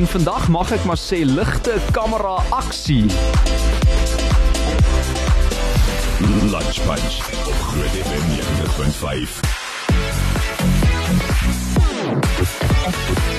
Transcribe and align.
En 0.00 0.06
vandag 0.06 0.48
mag 0.48 0.70
ek 0.72 0.84
maar 0.88 0.96
sê 0.96 1.18
ligte 1.28 1.74
kamera 1.92 2.38
aksie. 2.56 3.04
Lunch 6.48 6.80
Punch 6.88 7.20
op 7.44 7.58
Groot 7.68 7.96
FM 8.08 8.24
90.5. 8.32 9.59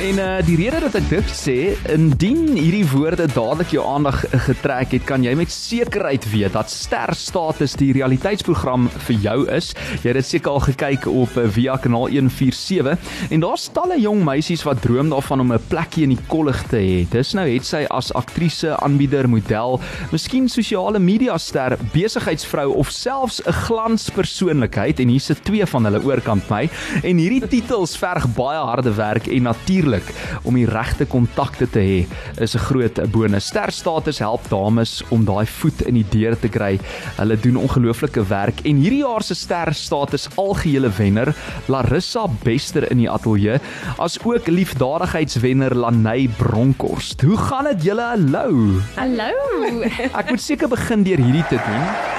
En 0.01 0.17
uh 0.17 0.39
die 0.41 0.55
rede 0.57 0.79
dat 0.81 0.95
ek 0.97 1.05
dit 1.11 1.31
sê, 1.35 1.55
indien 1.93 2.55
hierdie 2.57 2.85
woorde 2.89 3.27
dadelik 3.29 3.69
jou 3.75 3.83
aandag 3.85 4.23
getrek 4.47 4.95
het, 4.95 5.03
kan 5.05 5.21
jy 5.21 5.35
met 5.37 5.51
sekerheid 5.53 6.25
weet 6.31 6.55
dat 6.57 6.71
Ster 6.73 7.13
Status 7.15 7.75
die 7.77 7.91
realiteitsprogram 7.93 8.87
vir 9.05 9.19
jou 9.21 9.35
is. 9.53 9.69
Jy 10.01 10.09
het 10.09 10.17
dit 10.17 10.27
seker 10.27 10.55
al 10.55 10.63
gekyk 10.65 11.05
op 11.11 11.37
uh, 11.37 11.45
via 11.53 11.75
kanaal 11.79 12.09
147 12.09 13.29
en 13.29 13.43
daar's 13.43 13.67
talle 13.75 13.99
jong 14.01 14.23
meisies 14.25 14.65
wat 14.65 14.81
droom 14.81 15.11
daarvan 15.13 15.45
om 15.45 15.53
'n 15.53 15.67
plekjie 15.69 16.07
in 16.09 16.15
die 16.15 16.25
kollig 16.33 16.63
te 16.73 16.81
hê. 16.81 17.05
Dis 17.11 17.35
nou 17.37 17.45
het 17.45 17.65
sy 17.65 17.85
as 17.89 18.11
aktrise, 18.17 18.73
aanbieder, 18.81 19.29
model, 19.29 19.79
miskien 20.11 20.49
sosiale 20.49 20.99
media 20.99 21.37
ster, 21.37 21.77
besigheidsvrou 21.93 22.73
of 22.73 22.89
selfs 22.89 23.39
'n 23.45 23.53
glanspersoonlikheid 23.53 24.99
en 24.99 25.07
hier 25.07 25.21
sit 25.21 25.45
twee 25.45 25.65
van 25.65 25.85
hulle 25.85 26.03
oorkant 26.03 26.49
my 26.49 26.69
en 27.03 27.17
hierdie 27.17 27.47
titels 27.47 27.95
verg 27.97 28.25
baie 28.35 28.57
harde 28.57 28.93
werk 28.97 29.27
en 29.27 29.40
natuurlik 29.41 30.07
om 30.43 30.55
die 30.55 30.67
regte 30.69 31.05
kontakte 31.05 31.67
te 31.69 31.79
hê 31.79 31.99
is 32.41 32.55
'n 32.55 32.65
groot 32.67 32.99
bonus. 33.11 33.47
Sterstatus 33.47 34.19
help 34.19 34.49
dames 34.49 35.03
om 35.09 35.25
daai 35.25 35.45
voet 35.45 35.81
in 35.81 35.93
die 35.93 36.05
deur 36.09 36.39
te 36.39 36.49
kry. 36.49 36.79
Hulle 37.17 37.37
doen 37.39 37.57
ongelooflike 37.57 38.23
werk 38.27 38.61
en 38.65 38.75
hierdie 38.75 39.03
jaar 39.03 39.23
se 39.23 39.35
sterstatus 39.35 40.27
algehele 40.35 40.89
wenner 40.97 41.35
Larissa 41.67 42.27
Bester 42.43 42.91
in 42.91 42.97
die 42.97 43.09
ateljee 43.09 43.59
as 43.97 44.19
ook 44.23 44.47
liefdadigheidswenner 44.47 45.75
Laney 45.75 46.29
Bronkhorst. 46.37 47.21
Hoe 47.21 47.37
gaan 47.37 47.63
dit 47.63 47.83
julle? 47.83 48.01
Hallo. 48.01 48.81
Hallo. 48.95 49.81
Ek 50.13 50.29
moet 50.29 50.41
seker 50.41 50.67
begin 50.67 51.03
deur 51.03 51.17
hierdie 51.17 51.47
te 51.49 51.55
doen. 51.55 52.10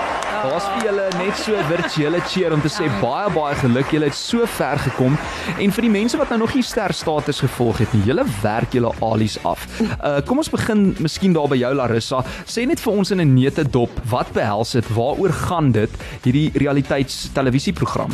Daar's 0.42 0.64
vir 0.66 0.88
julle 0.88 1.04
net 1.20 1.36
so 1.38 1.54
'n 1.54 1.66
virtuele 1.70 2.20
cheer 2.26 2.52
om 2.52 2.60
te 2.60 2.68
sê 2.68 2.88
baie 3.00 3.30
baie 3.30 3.54
geluk. 3.54 3.92
Julle 3.94 4.08
het 4.10 4.14
so 4.14 4.44
ver 4.46 4.78
gekom 4.78 5.16
en 5.58 5.70
vir 5.70 5.82
die 5.82 5.90
mense 5.90 6.18
wat 6.18 6.30
nou 6.30 6.38
nog 6.38 6.54
nie 6.54 6.62
ster 6.62 6.92
status 6.92 7.40
gevolg 7.40 7.78
het 7.78 7.92
nie, 7.94 8.02
julle 8.02 8.24
werk 8.42 8.72
julle 8.72 8.90
alies 9.00 9.38
af. 9.44 9.66
Uh 10.02 10.20
kom 10.26 10.38
ons 10.38 10.50
begin 10.50 10.96
miskien 10.98 11.32
daar 11.32 11.48
by 11.48 11.56
jou 11.56 11.74
Larissa. 11.74 12.24
Sê 12.44 12.66
net 12.66 12.80
vir 12.80 12.92
ons 12.92 13.10
in 13.10 13.20
'n 13.20 13.34
neete 13.34 13.62
dop, 13.70 13.90
wat 14.10 14.32
behels 14.32 14.72
dit? 14.72 14.84
Waaroor 14.94 15.32
gaan 15.32 15.72
dit 15.72 15.90
hierdie 16.24 16.50
realiteits 16.54 17.30
televisieprogram? 17.32 18.10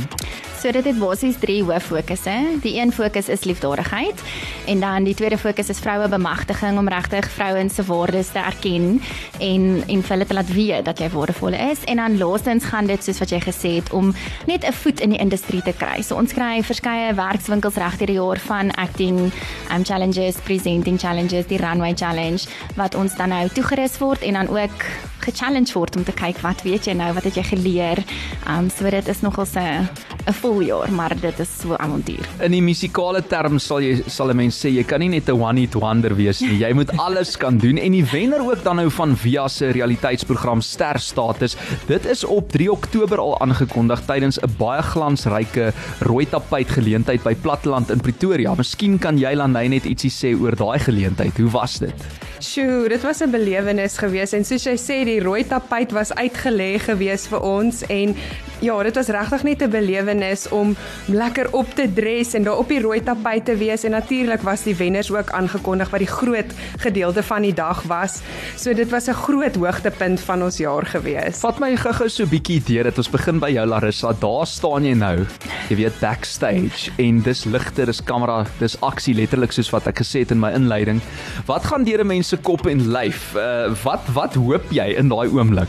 So 0.58 0.72
dit 0.74 0.84
het 0.84 0.96
basies 0.98 1.36
drie 1.38 1.60
hooffokusse. 1.62 2.32
Die 2.64 2.80
een 2.80 2.90
fokus 2.92 3.28
is 3.28 3.44
liefdadigheid 3.46 4.22
en 4.66 4.80
dan 4.80 5.04
die 5.06 5.14
tweede 5.14 5.38
fokus 5.38 5.68
is 5.70 5.78
vroue 5.78 6.08
bemagtiging 6.08 6.78
om 6.78 6.88
regtig 6.88 7.28
vrouens 7.30 7.74
se 7.74 7.84
waardes 7.86 8.32
te 8.34 8.38
erken 8.42 9.00
en 9.38 9.66
en 9.86 10.02
vir 10.02 10.10
hulle 10.16 10.26
te 10.26 10.34
laat 10.34 10.50
weet 10.52 10.84
dat 10.84 10.98
jy 10.98 11.08
waardevol 11.12 11.54
is 11.54 11.84
en 11.86 12.02
dan 12.02 12.18
laastens 12.18 12.66
gaan 12.72 12.90
dit 12.90 13.04
soos 13.04 13.20
wat 13.22 13.30
jy 13.30 13.38
gesê 13.44 13.70
het 13.76 13.92
om 13.92 14.10
net 14.46 14.66
'n 14.66 14.72
voet 14.72 15.00
in 15.00 15.10
die 15.10 15.18
industrie 15.18 15.62
te 15.62 15.72
kry. 15.72 16.02
So 16.02 16.16
ons 16.16 16.32
kry 16.32 16.62
verskeie 16.62 17.14
werkswinkels 17.14 17.74
reg 17.74 17.96
deur 17.96 18.06
die 18.06 18.18
jaar 18.18 18.38
van 18.38 18.70
acting, 18.70 19.32
um 19.70 19.84
challenges, 19.84 20.36
presenting 20.42 20.98
challenges, 20.98 21.46
die 21.46 21.58
runway 21.58 21.94
challenge 21.94 22.48
wat 22.74 22.94
ons 22.94 23.14
dan 23.14 23.28
nou 23.28 23.48
toegerus 23.48 23.98
word 23.98 24.22
en 24.22 24.32
dan 24.32 24.48
ook 24.48 24.82
gechallenged 25.20 25.74
word 25.74 25.96
om 25.96 26.04
te 26.04 26.12
kyk 26.12 26.40
wat 26.42 26.62
weet 26.62 26.86
jy 26.86 26.94
nou, 26.94 27.12
wat 27.14 27.24
het 27.24 27.36
jy 27.36 27.42
geleer. 27.42 28.02
Um 28.48 28.70
so 28.70 28.90
dit 28.90 29.08
is 29.08 29.22
nogals 29.22 29.56
'n 29.56 29.88
'n 30.28 30.32
vol 30.32 30.60
jaar, 30.60 30.90
maar 30.92 31.14
dit 31.20 31.38
is 31.40 31.48
so 31.62 31.74
avontuur. 31.74 32.26
In 32.44 32.52
die 32.52 32.62
musikale 32.62 33.22
term 33.22 33.58
sal 33.58 33.80
jy 33.80 34.02
sal 34.06 34.30
'n 34.30 34.36
mens 34.36 34.58
sê 34.58 34.68
jy 34.68 34.84
kan 34.84 35.00
nie 35.00 35.08
net 35.08 35.28
'n 35.28 35.40
one 35.40 35.60
hit 35.60 35.74
wonder 35.74 36.14
wees 36.14 36.40
nie. 36.40 36.58
Jy 36.58 36.72
moet 36.72 36.90
alles 36.98 37.36
kan 37.36 37.58
doen 37.58 37.78
en 37.78 37.92
die 37.92 38.04
wenner 38.04 38.40
ook 38.40 38.62
dan 38.62 38.76
nou 38.76 38.90
van 38.90 39.16
Via 39.16 39.48
se 39.48 39.70
realiteitsprogram 39.70 40.60
Ster 40.60 40.98
Status. 40.98 41.56
Dit 41.86 42.06
is 42.06 42.24
op 42.24 42.52
3 42.52 42.70
Oktober 42.72 43.18
al 43.18 43.40
aangekondig 43.40 44.00
tydens 44.06 44.38
'n 44.38 44.54
baie 44.58 44.82
glansryke 44.82 45.72
rooi 46.00 46.26
tapuit 46.26 46.68
geleentheid 46.68 47.22
by 47.22 47.34
Platteland 47.34 47.90
in 47.90 48.00
Pretoria. 48.00 48.54
Miskien 48.54 48.98
kan 48.98 49.18
jy 49.18 49.34
Lanay 49.34 49.68
net 49.68 49.84
ietsie 49.84 50.10
sê 50.10 50.40
oor 50.40 50.56
daai 50.56 50.78
geleentheid. 50.78 51.36
Hoe 51.38 51.50
was 51.50 51.78
dit? 51.78 51.94
Sjoe, 52.40 52.88
dit 52.88 53.02
was 53.02 53.20
'n 53.20 53.30
belewenis 53.30 53.98
geweest 53.98 54.32
en 54.32 54.44
soos 54.44 54.64
jy 54.64 54.76
sê 54.76 55.04
die 55.08 55.20
rooi 55.24 55.44
tapuit 55.48 55.92
was 55.96 56.12
uitgelê 56.20 56.76
geweest 56.84 57.30
vir 57.32 57.44
ons 57.46 57.80
en 57.88 58.12
ja, 58.60 58.82
dit 58.82 58.94
was 58.94 59.08
regtig 59.08 59.42
net 59.42 59.62
'n 59.62 59.70
belewenis 59.70 60.48
om 60.48 60.76
lekker 61.06 61.52
op 61.52 61.74
te 61.74 61.92
dres 61.92 62.34
en 62.34 62.42
daar 62.42 62.58
op 62.58 62.68
die 62.68 62.80
rooi 62.80 63.02
tapuit 63.02 63.44
te 63.44 63.56
wees 63.56 63.84
en 63.84 63.90
natuurlik 63.90 64.42
was 64.42 64.62
die 64.62 64.76
wenners 64.76 65.10
ook 65.12 65.30
aangekondig 65.30 65.90
wat 65.90 65.98
die 65.98 66.08
groot 66.08 66.52
gedeelte 66.78 67.22
van 67.22 67.42
die 67.42 67.54
dag 67.54 67.82
was. 67.82 68.20
So 68.56 68.74
dit 68.74 68.90
was 68.90 69.08
'n 69.08 69.12
groot 69.12 69.56
hoogtepunt 69.56 70.20
van 70.20 70.42
ons 70.42 70.56
jaar 70.56 70.86
geweest. 70.86 71.40
Vat 71.40 71.58
my 71.58 71.76
gou-gou 71.76 72.08
so 72.08 72.22
'n 72.22 72.28
bietjie 72.28 72.62
deur 72.64 72.82
dit. 72.82 72.98
Ons 72.98 73.10
begin 73.10 73.38
by 73.38 73.50
jou 73.50 73.66
Larissa. 73.66 74.12
Daar 74.12 74.46
staan 74.46 74.84
jy 74.84 74.94
nou. 74.94 75.26
Jy 75.68 75.76
weet 75.76 76.00
backstage 76.00 76.90
en 76.96 77.22
dis 77.22 77.44
ligte, 77.44 77.84
dis 77.84 78.02
kamera, 78.02 78.44
dis 78.58 78.80
aksie 78.80 79.14
letterlik 79.14 79.52
soos 79.52 79.70
wat 79.70 79.86
ek 79.86 79.98
gesê 79.98 80.20
het 80.20 80.30
in 80.30 80.40
my 80.40 80.50
inleiding. 80.52 81.00
Wat 81.46 81.64
gaan 81.64 81.84
deur 81.84 82.00
'n 82.00 82.06
mens 82.06 82.28
se 82.28 82.36
kop 82.36 82.66
en 82.66 82.90
lyf? 82.90 83.34
Uh 83.34 83.74
wat 83.84 84.06
wat 84.12 84.34
hoop 84.34 84.64
jy 84.70 84.94
in 84.96 85.08
daai 85.08 85.28
oomblik? 85.28 85.68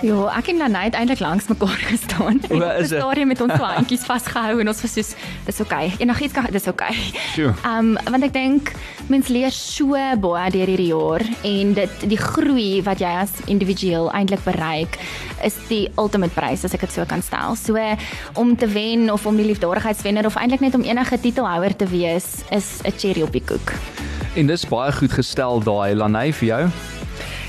Ja, 0.00 0.20
ek 0.32 0.46
en 0.48 0.56
Lanay 0.56 0.86
het 0.88 0.94
eintlik 0.96 1.20
langs 1.20 1.46
mekaar 1.50 1.76
gestaan. 1.90 2.40
Op 2.48 2.62
is 2.62 2.88
dit? 2.88 3.00
stadium 3.00 3.28
met 3.28 3.40
ons 3.44 3.52
handjies 3.52 4.04
vasgehou 4.08 4.60
en 4.62 4.70
ons 4.72 4.80
was 4.80 4.92
soos 4.96 5.10
dis 5.44 5.60
oké. 5.60 5.74
Okay. 5.74 5.92
Enigiets 6.00 6.32
kan 6.32 6.46
dis 6.48 6.68
oké. 6.68 6.88
Okay. 6.88 7.24
Sjoe. 7.34 7.52
Um 7.68 7.92
want 8.08 8.24
ek 8.24 8.32
dink 8.32 8.72
mens 9.12 9.28
leer 9.28 9.52
so 9.52 9.98
baie 10.22 10.52
deur 10.54 10.72
hierdie 10.72 10.88
jaar 10.88 11.24
en 11.44 11.74
dit 11.76 12.06
die 12.08 12.20
groei 12.20 12.80
wat 12.86 13.02
jy 13.04 13.10
as 13.20 13.34
individueel 13.52 14.08
eintlik 14.16 14.40
bereik 14.46 14.96
is 15.44 15.58
die 15.68 15.82
ultimate 16.00 16.32
prys 16.36 16.64
as 16.64 16.76
ek 16.76 16.86
dit 16.86 16.96
so 16.96 17.04
kan 17.04 17.20
stel. 17.24 17.58
So 17.60 17.76
om 18.40 18.54
te 18.56 18.70
wen 18.72 19.10
of 19.12 19.26
om 19.28 19.36
die 19.36 19.50
liefdadigheidswenner 19.50 20.30
of 20.30 20.38
eintlik 20.40 20.64
net 20.64 20.78
om 20.78 20.86
enige 20.86 21.20
titelhouer 21.20 21.76
te 21.76 21.90
wees 21.92 22.40
is 22.48 22.80
'n 22.88 22.96
cherry 22.96 23.20
op 23.22 23.36
die 23.36 23.44
koek. 23.44 23.76
En 24.34 24.46
dis 24.46 24.64
baie 24.64 24.92
goed 24.92 25.12
gestel 25.12 25.60
daai 25.60 25.94
Lanay 25.94 26.32
vir 26.32 26.48
jou. 26.48 26.64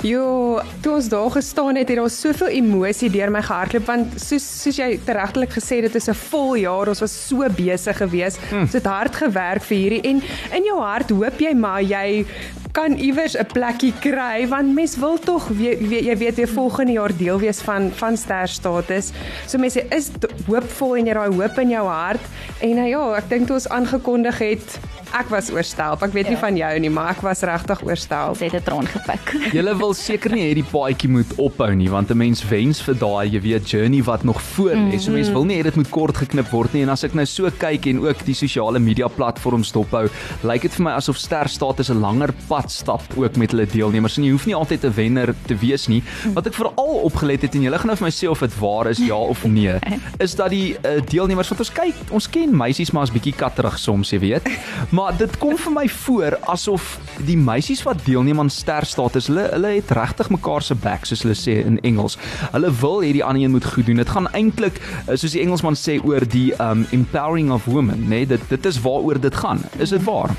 Jo, 0.02 0.62
toe 0.82 0.96
ons 0.98 1.08
daar 1.10 1.30
gestaan 1.30 1.76
het, 1.78 1.90
het 1.90 1.98
daar 1.98 2.10
soveel 2.10 2.48
emosie 2.48 3.10
deur 3.14 3.30
my 3.30 3.42
gehardloop 3.46 3.86
want 3.86 4.16
soos 4.22 4.46
soos 4.64 4.80
jy 4.82 4.96
teregtelik 5.06 5.54
gesê 5.54 5.78
het, 5.78 5.92
dit 5.92 6.00
is 6.00 6.10
'n 6.10 6.18
vol 6.32 6.56
jaar. 6.56 6.90
Ons 6.90 7.02
was 7.06 7.28
so 7.28 7.46
besig 7.50 7.98
geweest. 7.98 8.40
Hmm. 8.50 8.66
Ons 8.66 8.74
het 8.74 8.86
hard 8.86 9.16
gewerk 9.16 9.62
vir 9.62 9.78
hierdie 9.78 10.02
en 10.02 10.22
in 10.58 10.64
jou 10.64 10.80
hart 10.82 11.10
hoop 11.10 11.40
jy 11.40 11.54
maar 11.54 11.84
jy 11.84 12.26
kan 12.72 12.98
iewers 12.98 13.38
'n 13.38 13.46
plekkie 13.46 13.94
kry 14.00 14.48
want 14.48 14.74
mens 14.74 14.98
wil 14.98 15.20
tog 15.20 15.48
weet, 15.48 15.88
weet 15.88 16.06
jy 16.06 16.18
weet 16.18 16.36
weer 16.36 16.48
volgende 16.48 16.92
jaar 16.92 17.18
deel 17.18 17.40
wees 17.40 17.62
van 17.62 17.92
van 17.92 18.18
ster 18.18 18.48
status. 18.48 19.12
So 19.48 19.58
mense 19.58 19.86
is 19.90 20.12
hoopvol 20.48 20.96
en 20.98 21.06
jy 21.06 21.14
daai 21.14 21.36
hoop 21.36 21.60
in 21.60 21.70
jou 21.70 21.88
hart 21.88 22.22
en 22.62 22.76
nou 22.76 22.88
ja, 22.88 23.16
ek 23.18 23.30
dink 23.30 23.48
toe 23.48 23.56
ons 23.56 23.70
aangekondig 23.70 24.38
het 24.40 24.80
Ek 25.14 25.30
was 25.30 25.50
oorstelp. 25.52 26.04
Ek 26.04 26.14
weet 26.14 26.28
nie 26.30 26.36
Ja. 26.38 26.40
van 26.40 26.56
jou 26.58 26.80
nie, 26.80 26.90
maar 26.90 27.10
ek 27.12 27.22
was 27.22 27.42
regtig 27.42 27.82
oorstelp. 27.84 28.30
Ons 28.30 28.40
het 28.40 28.54
'n 28.54 28.64
traan 28.64 28.88
gepik. 28.88 29.34
Julle 29.58 29.76
wil 29.78 29.94
seker 29.94 30.32
nie 30.32 30.44
hê 30.50 30.54
die 30.56 30.64
paadjie 30.64 31.10
moet 31.10 31.32
ophou 31.38 31.74
nie 31.76 31.90
want 31.90 32.10
'n 32.12 32.18
mens 32.18 32.44
wens 32.50 32.82
vir 32.82 32.96
daai, 32.96 33.30
jy 33.32 33.42
weet, 33.42 33.70
journey 33.70 34.02
wat 34.04 34.24
nog 34.24 34.42
voor 34.42 34.72
lê. 34.76 35.00
So 35.00 35.12
mense 35.12 35.32
wil 35.32 35.44
nie 35.46 35.58
hê 35.60 35.64
dit 35.64 35.76
moet 35.76 35.90
kort 35.90 36.18
geknip 36.18 36.50
word 36.52 36.74
nie 36.74 36.84
en 36.84 36.90
as 36.90 37.04
ek 37.04 37.14
nou 37.14 37.26
so 37.26 37.50
kyk 37.52 37.86
en 37.88 38.00
ook 38.08 38.26
die 38.26 38.34
sosiale 38.34 38.80
media 38.80 39.08
platforms 39.08 39.72
dophou, 39.72 40.10
lyk 40.44 40.62
dit 40.62 40.72
vir 40.74 40.84
my 40.84 40.92
asof 40.92 41.18
Ster 41.18 41.48
Status 41.50 41.90
'n 41.90 42.00
langer 42.02 42.32
pad 42.48 42.72
stap 42.72 43.02
ook 43.18 43.36
met 43.38 43.52
hulle 43.52 43.66
deelnemers. 43.66 44.18
En 44.18 44.24
jy 44.24 44.32
hoef 44.32 44.46
nie 44.46 44.56
altyd 44.56 44.84
'n 44.86 44.94
wenner 44.96 45.36
te 45.48 45.56
wees 45.56 45.88
nie. 45.88 46.04
Wat 46.34 46.48
ek 46.48 46.54
veral 46.54 47.02
opgelet 47.04 47.42
het 47.42 47.56
en 47.56 47.62
julle 47.62 47.78
gaan 47.78 47.88
nou 47.88 47.98
vir 47.98 48.06
my 48.06 48.12
sê 48.12 48.30
of 48.30 48.40
dit 48.40 48.60
waar 48.60 48.88
is 48.90 48.98
ja 49.00 49.16
of 49.16 49.44
nee, 49.46 49.74
is 50.20 50.36
dat 50.36 50.50
die 50.50 50.76
uh, 50.86 51.02
deelnemers 51.10 51.50
wat 51.50 51.60
ons 51.60 51.70
kyk, 51.72 51.96
ons 52.12 52.30
ken 52.30 52.56
meisies 52.56 52.92
maar 52.92 53.04
as 53.04 53.12
bietjie 53.12 53.34
katterig 53.36 53.78
soms, 53.78 54.10
jy 54.12 54.20
weet. 54.20 54.48
Maar 54.92 55.01
dit 55.18 55.38
kom 55.42 55.58
vir 55.58 55.74
my 55.74 55.84
voor 55.90 56.36
asof 56.52 56.98
die 57.26 57.38
meisies 57.40 57.82
wat 57.88 58.04
deelneem 58.06 58.40
aan 58.44 58.50
Ster 58.54 58.86
Status, 58.86 59.30
hulle 59.32 59.48
hulle 59.54 59.74
het 59.78 59.94
regtig 59.98 60.30
mekaar 60.34 60.66
se 60.66 60.76
back 60.76 61.08
soos 61.10 61.24
hulle 61.26 61.38
sê 61.38 61.58
in 61.66 61.80
Engels. 61.88 62.18
Hulle 62.52 62.72
wil 62.82 63.02
hê 63.06 63.14
die 63.18 63.24
ander 63.26 63.44
een 63.44 63.56
moet 63.56 63.66
goed 63.74 63.90
doen. 63.90 64.02
Dit 64.02 64.14
gaan 64.14 64.30
eintlik 64.38 64.78
uh, 64.82 65.16
soos 65.16 65.34
die 65.34 65.42
Engelsman 65.44 65.80
sê 65.80 65.98
oor 66.04 66.28
die 66.28 66.52
um 66.62 66.86
empowering 66.92 67.52
of 67.56 67.66
women, 67.72 68.06
nê? 68.06 68.22
Nee? 68.22 68.32
Dit 68.36 68.48
dit 68.52 68.70
is 68.70 68.82
waaroor 68.86 69.22
dit 69.22 69.42
gaan. 69.44 69.64
Is 69.80 69.96
dit 69.96 70.04
waar? 70.06 70.36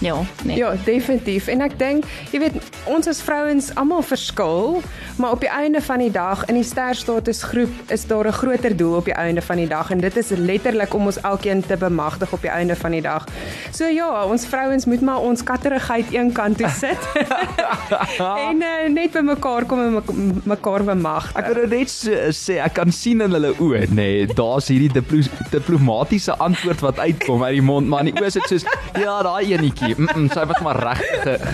Ja, 0.00 0.16
nee. 0.44 0.56
Ja, 0.56 0.74
definitief. 0.84 1.46
En 1.46 1.60
ek 1.60 1.78
dink, 1.78 2.04
jy 2.32 2.38
weet, 2.42 2.52
ons 2.90 3.06
as 3.08 3.20
vrouens 3.22 3.70
almal 3.74 4.02
verskil, 4.02 4.82
maar 5.16 5.30
op 5.30 5.40
die 5.40 5.48
einde 5.48 5.80
van 5.80 5.98
die 5.98 6.10
dag 6.10 6.44
in 6.50 6.54
die 6.58 6.64
sterstatus 6.66 7.42
groep 7.42 7.70
is 7.94 8.06
daar 8.06 8.26
'n 8.28 8.32
groter 8.32 8.76
doel 8.76 8.96
op 8.96 9.04
die 9.04 9.14
einde 9.14 9.42
van 9.42 9.56
die 9.56 9.68
dag 9.68 9.90
en 9.90 9.98
dit 10.00 10.16
is 10.16 10.28
letterlik 10.36 10.94
om 10.94 11.06
ons 11.06 11.20
elkeen 11.20 11.62
te 11.66 11.76
bemagtig 11.76 12.32
op 12.32 12.40
die 12.40 12.50
einde 12.50 12.76
van 12.76 12.90
die 12.90 13.00
dag. 13.02 13.24
So 13.72 13.84
ja, 13.86 14.24
ons 14.24 14.46
vrouens 14.46 14.84
moet 14.84 15.00
maar 15.00 15.18
ons 15.20 15.42
katterigheid 15.42 16.04
een 16.14 16.32
kant 16.32 16.58
toe 16.58 16.68
sit 16.68 16.98
en 18.48 18.56
uh, 18.62 18.88
net 18.92 19.12
by 19.12 19.20
mekaar 19.20 19.64
kom 19.64 19.80
en 19.80 19.92
me- 19.92 20.40
mekaar 20.44 20.84
bemagtig. 20.84 21.36
Ek 21.40 21.46
wil 21.46 21.54
nou 21.64 21.78
net 21.78 21.90
so, 21.90 22.10
sê 22.32 22.58
ek 22.64 22.74
kan 22.74 22.92
sien 22.92 23.20
in 23.20 23.30
hulle 23.36 23.52
oë, 23.58 23.86
nê, 23.88 23.94
nee, 23.94 24.26
daar's 24.26 24.68
hierdie 24.68 24.92
diplo 24.92 25.20
diplomatiese 25.50 26.34
antwoord 26.38 26.80
wat 26.80 26.98
uitkom 26.98 27.42
uit 27.44 27.52
die 27.58 27.62
mond, 27.62 27.86
maar 27.88 28.00
in 28.04 28.12
die 28.12 28.20
oë 28.22 28.26
is 28.26 28.38
dit 28.38 28.48
soos 28.48 28.64
ja, 28.98 29.22
daai 29.22 29.52
enetjie 29.54 29.83
bietjie. 29.86 30.04
Mm 30.04 30.08
-mm, 30.12 30.30
sy 30.30 30.44
was 30.46 30.60
maar 30.60 30.76
reg. 30.76 31.02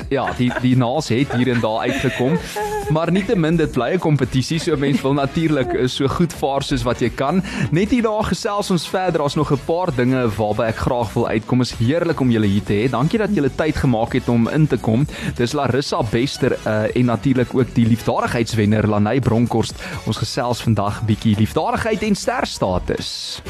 Ja, 0.08 0.32
die 0.36 0.52
die 0.60 0.76
naels 0.76 1.08
het 1.08 1.32
hier 1.32 1.48
en 1.48 1.60
daar 1.60 1.78
uitgekom. 1.78 2.38
Maar 2.90 3.12
nietemin 3.12 3.56
dit 3.56 3.70
bly 3.72 3.94
'n 3.94 3.98
kompetisie, 3.98 4.58
so 4.58 4.76
mense 4.76 5.02
wil 5.02 5.12
natuurlik 5.12 5.72
eh, 5.72 5.86
so 5.86 6.06
goed 6.08 6.32
vaar 6.32 6.62
soos 6.62 6.82
wat 6.82 7.00
jy 7.00 7.10
kan. 7.10 7.42
Net 7.70 7.90
hier 7.90 8.02
daar 8.02 8.24
gesels 8.24 8.70
ons 8.70 8.88
verder. 8.88 9.20
Daar's 9.20 9.34
nog 9.34 9.52
'n 9.52 9.60
paar 9.64 9.94
dinge 9.94 10.28
waarby 10.36 10.62
ek 10.62 10.76
graag 10.76 11.12
wil 11.12 11.28
uitkom. 11.28 11.60
Is 11.60 11.74
heerlik 11.74 12.20
om 12.20 12.30
julle 12.30 12.46
hier 12.46 12.62
te 12.62 12.72
hê. 12.72 12.90
Dankie 12.90 13.18
dat 13.18 13.34
julle 13.34 13.50
tyd 13.54 13.76
gemaak 13.76 14.12
het 14.12 14.28
om 14.28 14.48
in 14.48 14.66
te 14.66 14.76
kom. 14.76 15.06
Dis 15.36 15.52
Larissa 15.52 16.02
Bester 16.02 16.58
uh, 16.66 16.96
en 16.96 17.04
natuurlik 17.04 17.54
ook 17.54 17.74
die 17.74 17.86
liefdadigheidswenner 17.86 18.88
Lanay 18.88 19.20
Bronkhorst. 19.20 19.74
Ons 20.06 20.16
gesels 20.16 20.62
vandag 20.62 21.02
bietjie 21.04 21.36
liefdadigheid 21.36 22.02
en 22.02 22.14
sterstatus. 22.14 23.40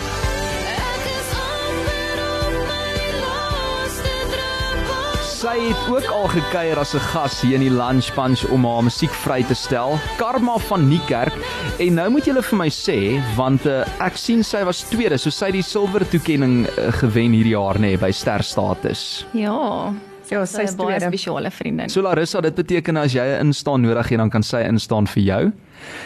Sy 5.41 5.55
het 5.57 5.87
ook 5.89 6.05
al 6.13 6.27
gekuier 6.29 6.77
as 6.77 6.93
'n 6.95 7.01
gas 7.01 7.41
hier 7.41 7.55
in 7.55 7.63
die 7.65 7.73
Lunch 7.73 8.13
Punch 8.13 8.45
om 8.53 8.65
haar 8.65 8.83
musiek 8.85 9.11
vry 9.11 9.43
te 9.43 9.55
stel. 9.55 9.99
Karma 10.19 10.59
van 10.59 10.89
Niekerk. 10.89 11.33
En 11.79 11.95
nou 11.95 12.11
moet 12.11 12.25
julle 12.25 12.43
vir 12.43 12.59
my 12.59 12.69
sê 12.69 13.23
want 13.37 13.65
uh, 13.67 13.87
ek 14.01 14.17
sien 14.17 14.45
sy 14.45 14.65
was 14.65 14.83
tweede, 14.83 15.17
so 15.17 15.31
sy 15.31 15.47
het 15.47 15.55
die 15.55 15.63
silwer 15.63 16.05
toekenning 16.09 16.69
uh, 16.69 16.93
gewen 16.93 17.33
hierdie 17.33 17.57
jaar 17.57 17.79
nê 17.79 17.81
nee, 17.81 17.97
by 17.97 18.11
Sterstatus. 18.11 19.25
Ja. 19.33 19.95
Ja, 20.31 20.45
sy 20.47 20.63
is 20.63 20.77
baie 20.79 20.97
tweede. 20.99 21.11
spesiale 21.11 21.51
vriendin. 21.51 21.89
So 21.91 22.03
Larissa, 22.03 22.41
dit 22.41 22.55
beteken 22.55 22.97
as 22.97 23.13
jy 23.13 23.25
'n 23.25 23.47
instaan 23.51 23.83
nodig 23.83 24.09
het, 24.09 24.19
dan 24.19 24.31
kan 24.31 24.43
sy 24.43 24.63
instaan 24.67 25.07
vir 25.07 25.23
jou. 25.23 25.53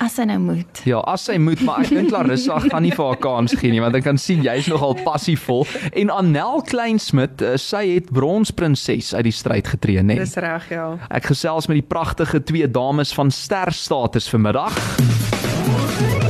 As 0.01 0.15
sy 0.15 0.23
nou 0.23 0.39
moet. 0.39 0.81
Ja, 0.87 1.01
as 1.01 1.25
sy 1.25 1.37
moet, 1.37 1.61
maar 1.61 1.81
ek 1.81 1.89
dink 1.91 2.11
Larissa 2.11 2.59
gaan 2.61 2.83
nie 2.83 2.93
vir 2.95 3.05
haar 3.05 3.17
kans 3.17 3.55
gee 3.59 3.71
nie, 3.71 3.81
want 3.81 3.95
ek 3.97 4.05
kan 4.05 4.19
sien 4.19 4.43
jy's 4.43 4.69
nogal 4.71 4.95
passievol. 4.95 5.67
En 5.93 6.11
Annel 6.11 6.63
Kleinsmid, 6.63 7.43
uh, 7.43 7.57
sy 7.57 7.95
het 7.95 8.13
bronsprinses 8.13 9.15
uit 9.15 9.25
die 9.25 9.33
stryd 9.33 9.67
getree, 9.67 10.03
nê? 10.03 10.15
Dis 10.17 10.37
reg, 10.37 10.71
ja. 10.71 10.99
Ek 11.11 11.25
gesels 11.25 11.67
met 11.67 11.75
die 11.75 11.89
pragtige 11.89 12.41
twee 12.43 12.71
dames 12.71 13.13
van 13.13 13.31
sterstatus 13.31 14.29
vanmiddag. 14.29 16.23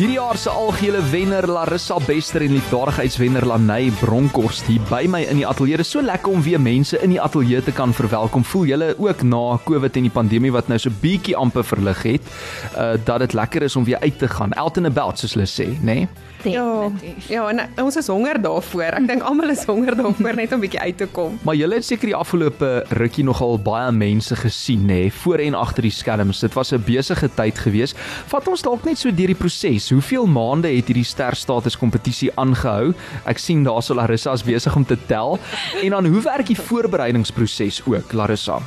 Hierdie 0.00 0.16
jaar 0.16 0.38
se 0.40 0.48
algehele 0.48 1.00
wenner 1.12 1.44
Larissa 1.44 1.98
Bester 2.00 2.40
en 2.40 2.54
liefdadigheidswenner 2.54 3.44
Lanay 3.44 3.90
Bronkhorst 3.98 4.64
hier 4.64 4.80
by 4.88 5.02
my 5.12 5.18
in 5.28 5.36
die 5.42 5.44
ateljee. 5.44 5.84
So 5.84 6.00
lekker 6.00 6.32
om 6.32 6.40
weer 6.40 6.60
mense 6.60 6.96
in 7.04 7.12
die 7.12 7.18
ateljee 7.20 7.60
te 7.66 7.74
kan 7.76 7.92
verwelkom. 7.92 8.46
Voel 8.48 8.70
julle 8.70 8.88
ook 8.96 9.20
na 9.28 9.58
COVID 9.68 9.98
en 10.00 10.08
die 10.08 10.14
pandemie 10.14 10.54
wat 10.56 10.72
nou 10.72 10.78
so 10.80 10.88
bietjie 11.02 11.36
amper 11.36 11.68
verlig 11.68 12.00
het, 12.14 12.32
uh 12.80 12.94
dat 12.96 13.26
dit 13.26 13.36
lekker 13.36 13.68
is 13.68 13.76
om 13.76 13.84
weer 13.84 14.00
uit 14.00 14.16
te 14.18 14.28
gaan. 14.28 14.56
Out 14.56 14.80
and 14.80 14.88
about 14.88 15.20
soos 15.20 15.36
hulle 15.36 15.44
sê, 15.44 15.68
nê? 15.84 16.00
Nee? 16.00 16.08
Ja, 16.42 16.88
Definitief. 16.88 17.28
ja, 17.28 17.48
en 17.48 17.84
ons 17.84 17.96
is 17.96 18.06
honger 18.06 18.40
daarvoor. 18.42 18.82
Ek 18.82 19.06
dink 19.06 19.22
almal 19.22 19.50
is 19.50 19.64
honger 19.64 19.96
daarvoor 19.96 20.34
net 20.34 20.52
om 20.52 20.60
bietjie 20.60 20.80
uit 20.80 20.96
te 20.96 21.06
kom. 21.06 21.38
Maar 21.42 21.54
julle 21.54 21.74
het 21.74 21.84
seker 21.84 22.06
die 22.06 22.14
afgelope 22.16 22.84
rukkie 22.88 23.24
nogal 23.24 23.58
baie 23.58 23.92
mense 23.92 24.36
gesien 24.36 24.86
nê, 24.86 25.10
voor 25.12 25.38
en 25.38 25.54
agter 25.54 25.82
die 25.82 25.90
skerms. 25.90 26.40
Dit 26.40 26.54
was 26.54 26.72
'n 26.72 26.82
besige 26.86 27.28
tyd 27.34 27.58
geweest. 27.58 27.96
Vat 28.26 28.48
ons 28.48 28.62
dalk 28.62 28.84
net 28.84 28.98
so 28.98 29.10
deur 29.10 29.26
die 29.26 29.34
proses. 29.34 29.90
Hoeveel 29.90 30.26
maande 30.26 30.68
het 30.68 30.86
hierdie 30.86 31.04
sterstatus 31.04 31.76
kompetisie 31.76 32.30
aangehou? 32.36 32.94
Ek 33.26 33.38
sien 33.38 33.62
daar 33.64 33.82
sou 33.82 33.96
Larissa 33.98 34.32
is 34.32 34.42
besig 34.42 34.76
om 34.76 34.84
te 34.84 34.96
tel. 35.06 35.38
En 35.82 35.90
dan 35.90 36.06
hoe 36.06 36.22
werk 36.22 36.46
die 36.46 36.56
voorbereidingsproses 36.56 37.82
ook, 37.86 38.12
Larissa? 38.12 38.58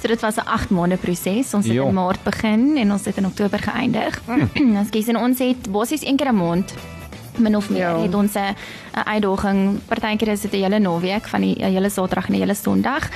So 0.00 0.08
dit 0.08 0.20
was 0.20 0.36
'n 0.36 0.46
8 0.46 0.70
maande 0.70 0.96
proses. 0.96 1.54
Ons 1.54 1.66
het 1.66 1.74
Ja. 1.74 1.84
in 1.84 1.94
Maart 1.94 2.22
begin 2.24 2.76
en 2.76 2.92
ons 2.92 3.04
het 3.04 3.16
in 3.16 3.26
Oktober 3.26 3.58
geëindig. 3.58 4.20
Hmm. 4.26 4.76
Ons 4.76 4.88
kies 4.90 5.06
en 5.08 5.16
ons 5.16 5.38
het 5.38 5.70
basies 5.72 6.04
een 6.04 6.16
keer 6.16 6.28
'n 6.32 6.36
maand 6.36 6.74
min 7.38 7.56
of 7.56 7.70
meer 7.70 7.78
Ja. 7.88 8.02
het 8.02 8.14
ons 8.14 8.34
'n 8.34 8.54
uitdaging. 9.06 9.80
Partykeer 9.88 10.28
is 10.28 10.40
dit 10.40 10.52
'n 10.52 10.62
hele 10.62 10.78
naweek 10.78 11.28
van 11.28 11.40
die 11.40 11.56
hele 11.58 11.88
Saterdag 11.90 12.26
en 12.28 12.32
'n 12.34 12.38
hele 12.38 12.54
Sondag. 12.54 13.08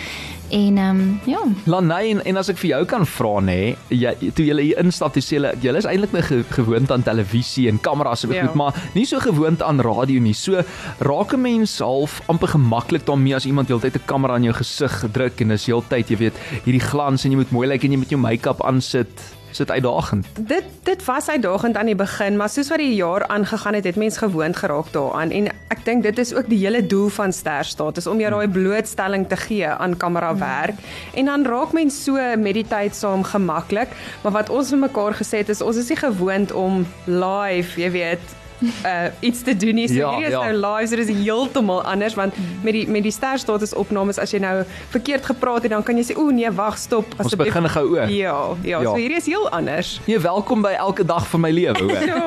En 0.51 0.79
ehm 0.79 0.91
um, 1.01 1.21
ja, 1.27 1.39
Lanay 1.65 2.11
en, 2.11 2.25
en 2.25 2.37
as 2.37 2.49
ek 2.49 2.57
vir 2.59 2.69
jou 2.71 2.85
kan 2.85 3.07
vra 3.07 3.41
nê, 3.41 3.77
jy 3.89 4.15
toe 4.35 4.45
jy 4.47 4.61
hier 4.63 4.79
instap, 4.79 5.13
toe 5.13 5.23
sê 5.23 5.35
julle 5.37 5.55
julle 5.61 5.79
is 5.79 5.85
eintlik 5.85 6.25
ge, 6.25 6.45
gewoond 6.51 6.91
aan 6.91 7.03
televisie 7.03 7.69
en 7.69 7.81
kameras 7.81 8.25
en 8.25 8.31
Ja. 8.33 8.47
goed, 8.47 8.55
maar 8.55 8.75
nie 8.95 9.05
so 9.05 9.19
gewoond 9.19 9.63
aan 9.63 9.81
radio 9.81 10.21
nie. 10.21 10.33
So 10.35 10.63
raak 11.01 11.33
'n 11.35 11.41
mens 11.41 11.79
half 11.79 12.21
amper 12.29 12.49
gemaklik 12.49 13.05
daarmee 13.07 13.35
as 13.35 13.45
iemand 13.47 13.69
heeltyd 13.69 13.95
'n 13.97 14.05
kamera 14.07 14.37
in 14.37 14.43
jou 14.45 14.55
gesig 14.55 15.05
druk 15.13 15.41
en 15.41 15.49
dis 15.49 15.67
heeltyd, 15.67 16.09
jy 16.09 16.17
weet, 16.17 16.35
hierdie 16.65 16.81
glans 16.91 17.25
en 17.25 17.31
jy 17.31 17.37
moet 17.37 17.51
mooi 17.51 17.67
lyk 17.69 17.85
en 17.85 17.91
jy 17.91 17.97
moet 17.99 18.11
jou 18.11 18.21
make-up 18.21 18.63
aansit. 18.63 19.09
Is 19.57 19.65
dit 19.65 19.71
uitdagend? 19.71 20.27
Dit 20.39 20.65
dit 20.85 21.05
was 21.05 21.29
uitdagend 21.29 21.77
aan 21.77 21.89
die 21.89 21.97
begin, 21.97 22.37
maar 22.37 22.51
soos 22.53 22.69
wat 22.69 22.79
die 22.79 22.95
jaar 22.95 23.25
aangegaan 23.33 23.75
het, 23.75 23.85
het 23.89 23.97
mens 23.97 24.19
gewoond 24.21 24.57
geraak 24.57 24.93
daaraan. 24.93 25.31
En 25.31 25.49
ek 25.73 25.81
dink 25.85 26.03
dit 26.05 26.19
is 26.19 26.35
ook 26.37 26.51
die 26.53 26.59
hele 26.61 26.83
doel 26.87 27.09
van 27.09 27.33
sterstatus 27.33 28.07
om 28.07 28.21
jou 28.21 28.31
daai 28.35 28.49
blootstelling 28.53 29.25
te 29.29 29.37
gee 29.37 29.67
aan 29.67 29.97
kamerawerk. 29.97 30.77
En 31.15 31.33
dan 31.33 31.49
raak 31.49 31.73
mens 31.73 32.05
so 32.05 32.21
met 32.37 32.55
die 32.55 32.67
tyd 32.69 32.95
saam 32.95 33.25
gemaklik, 33.25 33.97
maar 34.23 34.37
wat 34.37 34.53
ons 34.53 34.75
vir 34.77 34.85
mekaar 34.85 35.17
gesê 35.17 35.41
het 35.41 35.49
is 35.49 35.65
ons 35.65 35.81
is 35.81 35.89
nie 35.89 36.03
gewoond 36.05 36.53
om 36.53 36.85
live, 37.09 37.81
jy 37.81 37.91
weet, 37.97 38.37
uh 38.85 39.07
iets 39.21 39.43
te 39.43 39.57
doen 39.57 39.75
nie. 39.75 39.89
So 39.89 39.95
Ja, 39.95 40.11
hierdie 40.11 40.27
is 40.27 40.33
ja. 40.33 40.43
nou 40.53 40.57
live, 40.57 40.89
so 40.89 40.97
dis 40.97 41.09
heeltemal 41.25 41.83
anders 41.83 42.15
want 42.15 42.35
met 42.63 42.73
die 42.73 42.87
met 42.89 43.03
die 43.03 43.13
sterstatus 43.13 43.75
opnames 43.75 44.19
as 44.19 44.31
jy 44.33 44.39
nou 44.39 44.65
verkeerd 44.91 45.25
gepraat 45.27 45.63
het, 45.63 45.71
dan 45.71 45.83
kan 45.83 45.97
jy 45.97 46.05
sê 46.05 46.17
o 46.17 46.31
nee, 46.31 46.51
wag, 46.51 46.79
stop 46.79 47.05
Ons 47.19 47.35
begin 47.35 47.69
gou 47.69 47.85
oor. 47.97 48.09
Ja, 48.09 48.35
ja, 48.63 48.77
Ja. 48.77 48.81
ja, 48.81 48.85
so 48.85 48.95
hierdie 48.97 49.17
is 49.17 49.27
heel 49.27 49.49
anders. 49.51 50.01
Nee, 50.07 50.19
welkom 50.19 50.63
by 50.63 50.73
elke 50.79 51.05
dag 51.05 51.27
van 51.29 51.41
my 51.41 51.51
lewe, 51.51 51.79
hoor. 51.83 52.07
Ja. 52.07 52.25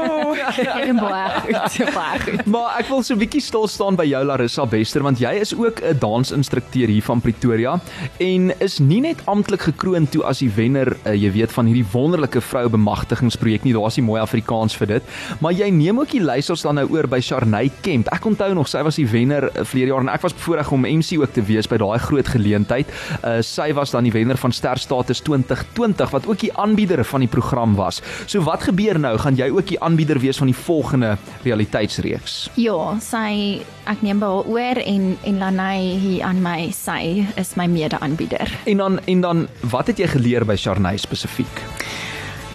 dit 0.55 0.87
is 0.87 0.99
baie 0.99 1.29
goed, 1.41 1.93
baie 1.93 2.19
goed. 2.19 2.45
Maar 2.45 2.79
ek 2.79 2.87
wil 2.87 3.03
so 3.03 3.13
'n 3.13 3.19
bietjie 3.19 3.41
stil 3.41 3.67
staan 3.67 3.95
by 3.95 4.05
jou 4.05 4.23
Larissa 4.25 4.65
Bester 4.65 5.01
want 5.03 5.19
jy 5.19 5.33
is 5.39 5.53
ook 5.55 5.81
'n 5.81 5.97
dansinstrukteur 5.99 6.87
hier 6.87 7.03
van 7.03 7.21
Pretoria 7.21 7.79
en 8.19 8.51
is 8.59 8.79
nie 8.79 9.01
net 9.01 9.17
amptelik 9.25 9.61
gekroon 9.61 10.07
toe 10.09 10.23
as 10.23 10.39
die 10.39 10.49
wenner, 10.55 10.95
uh, 11.05 11.13
jy 11.13 11.31
weet 11.31 11.51
van 11.51 11.65
hierdie 11.65 11.85
wonderlike 11.91 12.41
vroue 12.41 12.69
bemagtigingsprojek 12.69 13.63
nie, 13.63 13.73
daar's 13.73 13.97
nie 13.97 14.05
mooi 14.05 14.21
Afrikaans 14.21 14.75
vir 14.75 14.87
dit, 14.87 15.03
maar 15.39 15.51
jy 15.53 15.69
neem 15.69 15.99
ook 15.99 16.09
die 16.11 16.18
leiersels 16.23 16.63
dan 16.65 16.75
nou 16.79 16.85
oor 16.93 17.07
by 17.09 17.19
Sharney 17.23 17.71
Kemp. 17.81 18.09
Ek 18.13 18.25
onthou 18.25 18.51
nog 18.57 18.69
sy 18.71 18.81
was 18.85 18.99
die 18.99 19.07
wenner 19.09 19.49
uh, 19.49 19.63
verlede 19.63 19.93
jaar 19.93 20.03
en 20.05 20.11
ek 20.13 20.23
was 20.25 20.35
bevoorreg 20.37 20.71
om 20.75 20.87
MC 20.87 21.19
ook 21.19 21.33
te 21.35 21.43
wees 21.45 21.69
by 21.69 21.79
daai 21.81 21.99
groot 22.03 22.27
geleentheid. 22.27 22.91
Uh, 23.23 23.39
sy 23.45 23.69
was 23.77 23.93
dan 23.95 24.07
die 24.07 24.13
wenner 24.13 24.39
van 24.39 24.53
Sterstatus 24.55 25.23
2020 25.27 26.13
wat 26.15 26.27
ook 26.29 26.41
die 26.43 26.51
aanbieder 26.59 27.03
van 27.05 27.25
die 27.25 27.31
program 27.31 27.75
was. 27.79 28.01
So 28.25 28.43
wat 28.47 28.67
gebeur 28.69 28.99
nou? 28.99 29.15
Gaan 29.19 29.39
jy 29.39 29.49
ook 29.53 29.71
die 29.71 29.79
aanbieder 29.83 30.19
wees 30.19 30.39
van 30.41 30.51
die 30.51 30.57
volgende 30.57 31.15
realiteitsreeks? 31.43 32.49
Ja, 32.59 32.95
sy 33.03 33.61
ek 33.89 34.03
neem 34.05 34.21
by 34.21 34.29
haar 34.29 34.49
oor 34.49 34.83
en 34.83 35.11
en 35.25 35.41
Lanay 35.41 35.81
hier 35.99 36.23
aan 36.27 36.41
my 36.43 36.69
sy 36.75 37.25
is 37.39 37.55
my 37.59 37.67
mede-aanbieder. 37.71 38.51
En 38.69 38.77
dan 38.77 38.99
en 39.05 39.21
dan 39.21 39.47
wat 39.71 39.87
het 39.91 39.99
jy 39.99 40.07
geleer 40.07 40.45
by 40.45 40.55
Sharney 40.59 40.97
spesifiek? 40.97 41.63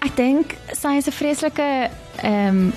Ek 0.05 0.13
dink 0.17 0.53
sy 0.73 0.97
is 0.99 1.07
'n 1.07 1.17
vreeslike 1.17 1.89
ehm 2.21 2.47
um, 2.47 2.73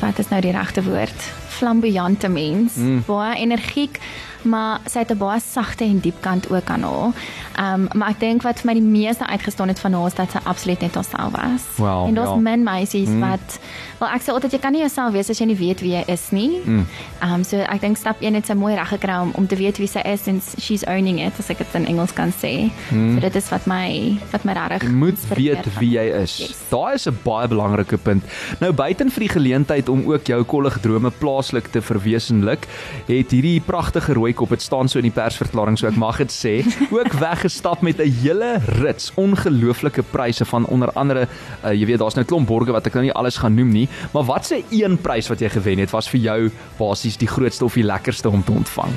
wat 0.00 0.18
is 0.18 0.28
nou 0.28 0.40
die 0.40 0.52
regte 0.52 0.82
woord? 0.82 1.26
Flamboyante 1.54 2.28
mens, 2.28 2.74
mm. 2.74 3.02
baie 3.06 3.38
energiek, 3.40 4.00
maar 4.44 4.80
sy 4.86 4.98
het 4.98 5.10
'n 5.10 5.18
baie 5.18 5.40
sagte 5.40 5.84
en 5.84 6.00
diep 6.00 6.20
kant 6.20 6.50
ook 6.50 6.68
aan 6.70 6.82
haar. 6.82 7.12
Ehm 7.54 7.80
um, 7.80 7.88
maar 7.92 8.08
ek 8.08 8.20
dink 8.20 8.42
wat 8.42 8.60
vir 8.60 8.66
my 8.66 8.74
die 8.74 8.88
meeste 9.00 9.26
uitgestaan 9.26 9.68
het 9.68 9.80
van 9.80 9.92
haar 9.92 10.06
is 10.06 10.14
dat 10.14 10.30
sy 10.30 10.38
absoluut 10.44 10.80
net 10.80 10.94
haarself 10.94 11.32
was. 11.32 11.62
Wow, 11.76 12.06
en 12.08 12.14
daar's 12.14 12.28
ja. 12.28 12.36
min 12.36 12.62
meisies 12.62 13.08
mm. 13.08 13.20
wat 13.20 13.58
wel 13.98 14.08
ek 14.08 14.22
sê 14.22 14.32
altyd 14.32 14.52
jy 14.52 14.58
kan 14.58 14.72
nie 14.72 14.80
jouself 14.80 15.12
wees 15.12 15.30
as 15.30 15.38
jy 15.38 15.46
nie 15.46 15.56
weet 15.56 15.80
wie 15.80 15.92
jy 15.92 16.04
is 16.06 16.30
nie. 16.30 16.60
Ehm 16.66 17.32
um, 17.32 17.44
so 17.44 17.56
ek 17.56 17.80
dink 17.80 17.96
stap 17.96 18.20
1 18.20 18.34
het 18.34 18.46
sy 18.46 18.54
mooi 18.54 18.74
reg 18.74 18.88
gekry 18.88 19.20
om 19.22 19.32
om 19.34 19.46
te 19.46 19.56
weet 19.56 19.78
wie 19.78 19.88
sy 19.88 20.02
is 20.04 20.26
en 20.26 20.42
she's 20.58 20.84
owning 20.84 21.20
it 21.20 21.38
as 21.38 21.50
ek 21.50 21.58
dit 21.58 21.74
in 21.74 21.86
Engels 21.86 22.12
kan 22.12 22.32
sê. 22.32 22.70
Mm. 22.90 23.14
So 23.14 23.20
dit 23.20 23.36
is 23.36 23.48
wat 23.48 23.66
my 23.66 24.18
wat 24.32 24.44
my 24.44 24.52
regtig 24.52 24.88
Jy 24.88 24.94
moet 24.94 25.26
weet 25.36 25.62
van 25.64 25.80
wie 25.80 25.90
jy 25.96 26.04
is. 26.22 26.36
Yes. 26.38 26.60
Daai 26.68 26.94
is 26.94 27.06
'n 27.08 27.18
baie 27.24 27.48
belangrike 27.48 27.96
punt. 27.96 28.24
Nou 28.60 28.72
buiten 28.72 29.10
vir 29.10 29.20
die 29.20 29.28
geleentheid 29.28 29.88
om 29.88 30.04
ook 30.10 30.26
jou 30.26 30.42
kollig 30.44 30.80
drome 30.80 31.10
plaaslik 31.10 31.70
te 31.72 31.80
verwesenlik, 31.80 32.66
het 33.06 33.30
hierdie 33.30 33.60
pragtige 33.60 34.12
rooi 34.12 34.33
kop, 34.34 34.52
dit 34.54 34.62
staan 34.62 34.88
so 34.88 34.98
in 34.98 35.08
die 35.08 35.14
persverklaring, 35.14 35.78
so 35.78 35.88
ek 35.88 35.96
mag 36.00 36.18
dit 36.22 36.32
sê, 36.34 36.54
ook 36.90 37.12
weggestap 37.20 37.82
met 37.82 38.00
'n 38.00 38.10
hele 38.22 38.60
rits 38.82 39.12
ongelooflike 39.16 40.02
pryse 40.12 40.44
van 40.44 40.66
onder 40.66 40.92
andere, 40.92 41.28
uh, 41.64 41.72
jy 41.72 41.86
weet, 41.86 41.98
daar's 41.98 42.14
nou 42.14 42.24
'n 42.24 42.28
klomp 42.28 42.48
borge 42.48 42.72
wat 42.72 42.86
ek 42.86 42.94
nou 42.94 43.04
nie 43.04 43.12
alles 43.12 43.36
gaan 43.36 43.54
noem 43.54 43.70
nie, 43.70 43.88
maar 44.12 44.24
wat 44.24 44.46
se 44.46 44.62
een 44.70 44.98
prys 44.98 45.28
wat 45.28 45.40
jy 45.40 45.48
gewen 45.48 45.78
het 45.78 45.90
was 45.90 46.08
vir 46.08 46.20
jou 46.20 46.50
basies 46.78 47.16
die 47.16 47.28
grootste 47.28 47.64
of 47.64 47.74
die 47.74 47.84
lekkerste 47.84 48.28
om 48.30 48.44
te 48.44 48.52
ontvang? 48.52 48.92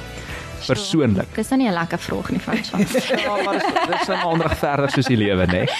Persoonlik. 0.67 1.35
Dis 1.35 1.49
nou 1.49 1.61
nie 1.61 1.69
'n 1.69 1.73
lekker 1.73 1.99
vraag 1.99 2.29
nie, 2.31 2.39
Franswa. 2.39 2.77
Ja, 3.23 3.43
maar 3.43 3.53
dis 3.53 3.63
dis 3.63 4.07
nou 4.07 4.17
maar 4.17 4.33
onregverdig 4.33 4.91
soos 4.91 5.05
die 5.05 5.17
lewe, 5.17 5.45
né? 5.45 5.65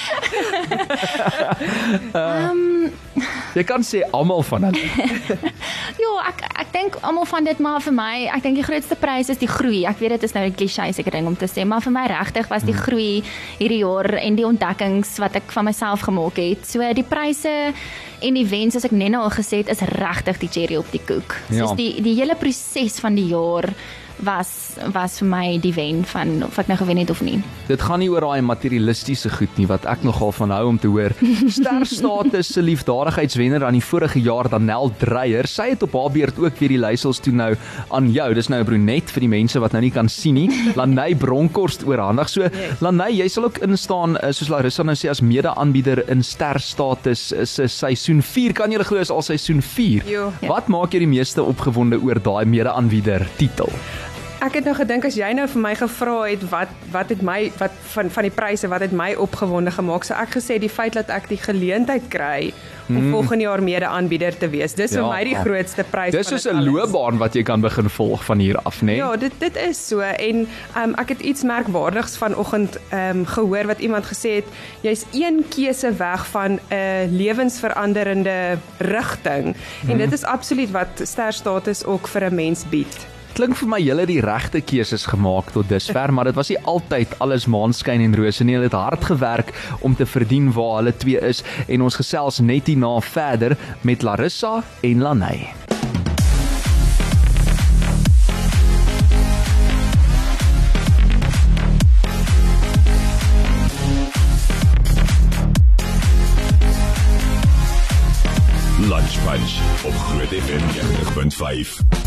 Ehm 2.13 2.93
Jy 3.57 3.63
kan 3.65 3.81
sê 3.85 4.03
almal 4.13 4.43
van 4.45 4.67
hulle. 4.67 4.83
ek 6.23 6.43
ek 6.63 6.71
dink 6.73 6.97
almal 7.01 7.25
van 7.25 7.43
dit 7.43 7.59
maar 7.59 7.81
vir 7.81 7.93
my, 7.93 8.15
ek 8.35 8.43
dink 8.43 8.59
die 8.59 8.65
grootste 8.65 8.97
prys 8.99 9.29
is 9.29 9.41
die 9.41 9.49
groei. 9.49 9.85
Ek 9.89 9.99
weet 10.01 10.17
dit 10.17 10.23
is 10.23 10.33
nou 10.33 10.45
'n 10.45 10.55
cliché 10.55 10.93
seker 10.93 11.11
ding 11.11 11.27
om 11.27 11.35
te 11.35 11.47
sê, 11.47 11.65
maar 11.65 11.81
vir 11.81 11.91
my 11.91 12.05
regtig 12.07 12.47
was 12.49 12.63
die 12.63 12.73
groei 12.73 13.23
hierdie 13.59 13.83
jaar 13.83 14.13
en 14.13 14.35
die 14.35 14.45
ontdekkings 14.45 15.17
wat 15.19 15.35
ek 15.35 15.51
van 15.51 15.65
myself 15.65 16.01
gemaak 16.01 16.37
het. 16.37 16.65
So 16.65 16.81
die 16.93 17.03
pryse 17.03 17.73
en 18.21 18.33
die 18.33 18.45
wens 18.45 18.73
soos 18.73 18.85
ek 18.85 18.91
net 18.91 19.11
nou 19.11 19.23
al 19.23 19.31
gesê 19.31 19.57
het 19.63 19.69
is 19.69 19.81
regtig 19.81 20.39
die 20.39 20.49
cherry 20.49 20.75
op 20.77 20.91
die 20.91 21.03
koek. 21.05 21.35
Ja. 21.49 21.65
Soos 21.65 21.77
die 21.77 22.01
die 22.01 22.15
hele 22.15 22.35
proses 22.35 22.99
van 22.99 23.15
die 23.15 23.27
jaar 23.27 23.73
was 24.25 24.75
was 24.93 25.17
vir 25.19 25.27
my 25.29 25.57
die 25.61 25.73
wen 25.73 26.03
van 26.05 26.43
of 26.45 26.57
ek 26.61 26.67
nou 26.67 26.77
gewen 26.77 26.97
het 26.97 27.09
of 27.09 27.21
nie. 27.21 27.39
Dit 27.67 27.81
gaan 27.81 27.99
nie 27.99 28.09
oor 28.09 28.21
daai 28.21 28.41
materialistiese 28.41 29.29
goed 29.29 29.57
nie 29.57 29.67
wat 29.69 29.85
ek 29.85 30.03
nogal 30.03 30.31
van 30.31 30.51
hou 30.51 30.67
om 30.67 30.77
te 30.81 30.87
hoor. 30.87 31.13
Sterstatus 31.57 32.53
se 32.53 32.61
liefdadigheidswenner 32.61 33.65
aan 33.65 33.77
die 33.77 33.83
vorige 33.83 34.19
jaar 34.21 34.49
Danel 34.49 34.91
Dreyer, 34.97 35.47
sy 35.47 35.69
het 35.73 35.83
op 35.83 35.93
haar 35.93 36.11
beurt 36.11 36.39
ook 36.39 36.57
weer 36.59 36.69
die 36.69 36.81
leiersels 36.81 37.19
toe 37.19 37.33
nou 37.33 37.55
aan 37.93 38.11
jou. 38.11 38.33
Dis 38.33 38.49
nou 38.49 38.61
'n 38.61 38.65
brunet 38.65 39.09
vir 39.11 39.21
die 39.21 39.29
mense 39.29 39.59
wat 39.59 39.73
nou 39.73 39.81
nie 39.81 39.91
kan 39.91 40.09
sien 40.09 40.35
nie. 40.35 40.49
Laney 40.79 41.15
Bronkhorst 41.15 41.85
oorhandig. 41.85 42.29
So 42.29 42.41
Yes. 42.47 42.81
Laney, 42.81 43.11
jy 43.17 43.27
sal 43.29 43.45
ook 43.45 43.57
instaan 43.65 44.17
eh, 44.17 44.31
soos 44.31 44.49
Larissa 44.49 44.83
nou 44.83 44.95
sê 44.95 45.09
as 45.09 45.21
mede-aanbieder 45.21 46.03
in 46.09 46.23
Sterstatus 46.23 47.33
se 47.43 47.67
seisoen 47.67 48.21
4. 48.21 48.53
Kan 48.53 48.71
jy 48.71 48.83
glo 48.87 48.99
is 48.99 49.11
al 49.11 49.21
seisoen 49.21 49.61
4? 49.61 50.07
Jo. 50.09 50.31
Wat 50.47 50.67
maak 50.67 50.91
jou 50.95 50.99
die 51.03 51.11
meeste 51.11 51.43
opgewonde 51.43 51.99
oor 52.01 52.21
daai 52.23 52.45
mede-aanbieder 52.45 53.27
titel? 53.37 53.69
Ek 54.37 54.53
het 54.53 54.67
nou 54.69 54.75
gedink 54.77 55.05
as 55.07 55.15
jy 55.17 55.31
nou 55.33 55.47
vir 55.49 55.61
my 55.63 55.71
gevra 55.79 56.17
het 56.29 56.43
wat 56.51 56.73
wat 56.93 57.09
het 57.09 57.23
my 57.25 57.47
wat 57.57 57.73
van 57.95 58.09
van 58.13 58.23
die 58.27 58.31
pryse 58.31 58.67
wat 58.69 58.83
het 58.85 58.91
my 58.93 59.15
opgewonde 59.17 59.71
gemaak, 59.73 60.05
so 60.05 60.13
ek 60.13 60.35
gesê 60.37 60.59
die 60.61 60.69
feit 60.69 60.93
dat 60.93 61.09
ek 61.09 61.25
die 61.31 61.39
geleentheid 61.41 62.05
kry 62.13 62.51
om 62.87 62.95
mm. 63.01 63.11
volgende 63.11 63.43
jaar 63.43 63.63
mede-aanbieder 63.63 64.37
te 64.37 64.47
wees. 64.49 64.73
Dis 64.77 64.93
Ja. 64.93 65.01
vir 65.01 65.09
my 65.09 65.23
die 65.25 65.35
grootste 65.35 65.83
prys 65.83 66.13
Dis 66.13 66.27
soos 66.29 66.45
'n 66.45 66.61
loopbaan 66.63 67.17
wat 67.17 67.33
jy 67.33 67.43
kan 67.43 67.61
begin 67.61 67.89
volg 67.89 68.23
van 68.23 68.37
hier 68.39 68.59
af, 68.63 68.81
né? 68.81 68.95
Ja, 69.01 69.15
dit 69.17 69.33
dit 69.39 69.55
is 69.57 69.87
so 69.87 69.99
en 69.99 70.47
um, 70.77 70.93
ek 70.95 71.09
het 71.09 71.21
iets 71.21 71.43
merkwaardigs 71.43 72.17
vanoggend 72.17 72.77
um, 72.93 73.25
gehoor 73.25 73.65
wat 73.67 73.79
iemand 73.79 74.05
gesê 74.05 74.35
het, 74.35 74.45
jy's 74.81 75.05
een 75.13 75.45
keuse 75.49 75.91
weg 75.97 76.27
van 76.27 76.59
'n 76.69 77.09
lewensveranderende 77.17 78.57
rigting 78.77 79.55
Mhm. 79.81 79.91
en 79.91 79.97
dit 79.97 80.11
is 80.13 80.23
absoluut 80.23 80.71
wat 80.71 81.01
sterstatus 81.03 81.85
ook 81.85 82.07
vir 82.07 82.29
'n 82.29 82.35
mens 82.35 82.63
bied. 82.69 83.16
Klink 83.37 83.53
vir 83.53 83.69
my 83.69 83.77
julle 83.77 84.07
die 84.09 84.21
regte 84.25 84.63
keuses 84.65 85.03
gemaak 85.05 85.51
tot 85.53 85.67
dusver, 85.69 86.09
maar 86.09 86.25
dit 86.25 86.33
was 86.33 86.49
nie 86.49 86.57
altyd 86.65 87.11
alles 87.21 87.45
maanskyn 87.45 88.01
en 88.01 88.15
rose 88.17 88.41
nie. 88.41 88.55
Hulle 88.57 88.65
het 88.65 88.73
hard 88.73 89.05
gewerk 89.11 89.51
om 89.85 89.93
te 89.93 90.07
verdien 90.09 90.47
waar 90.55 90.79
hulle 90.79 90.95
twee 90.97 91.21
is 91.21 91.43
en 91.67 91.85
ons 91.85 91.99
gesels 92.01 92.41
net 92.41 92.65
hierna 92.65 92.95
verder 93.05 93.53
met 93.85 94.01
Larissa 94.01 94.63
en 94.81 95.05
Laney. 95.05 95.45
Lunch 108.89 109.21
Punch 109.29 109.61
op 109.85 110.03
Groot 110.09 110.33
FM 110.41 110.65
90.5. 110.73 112.06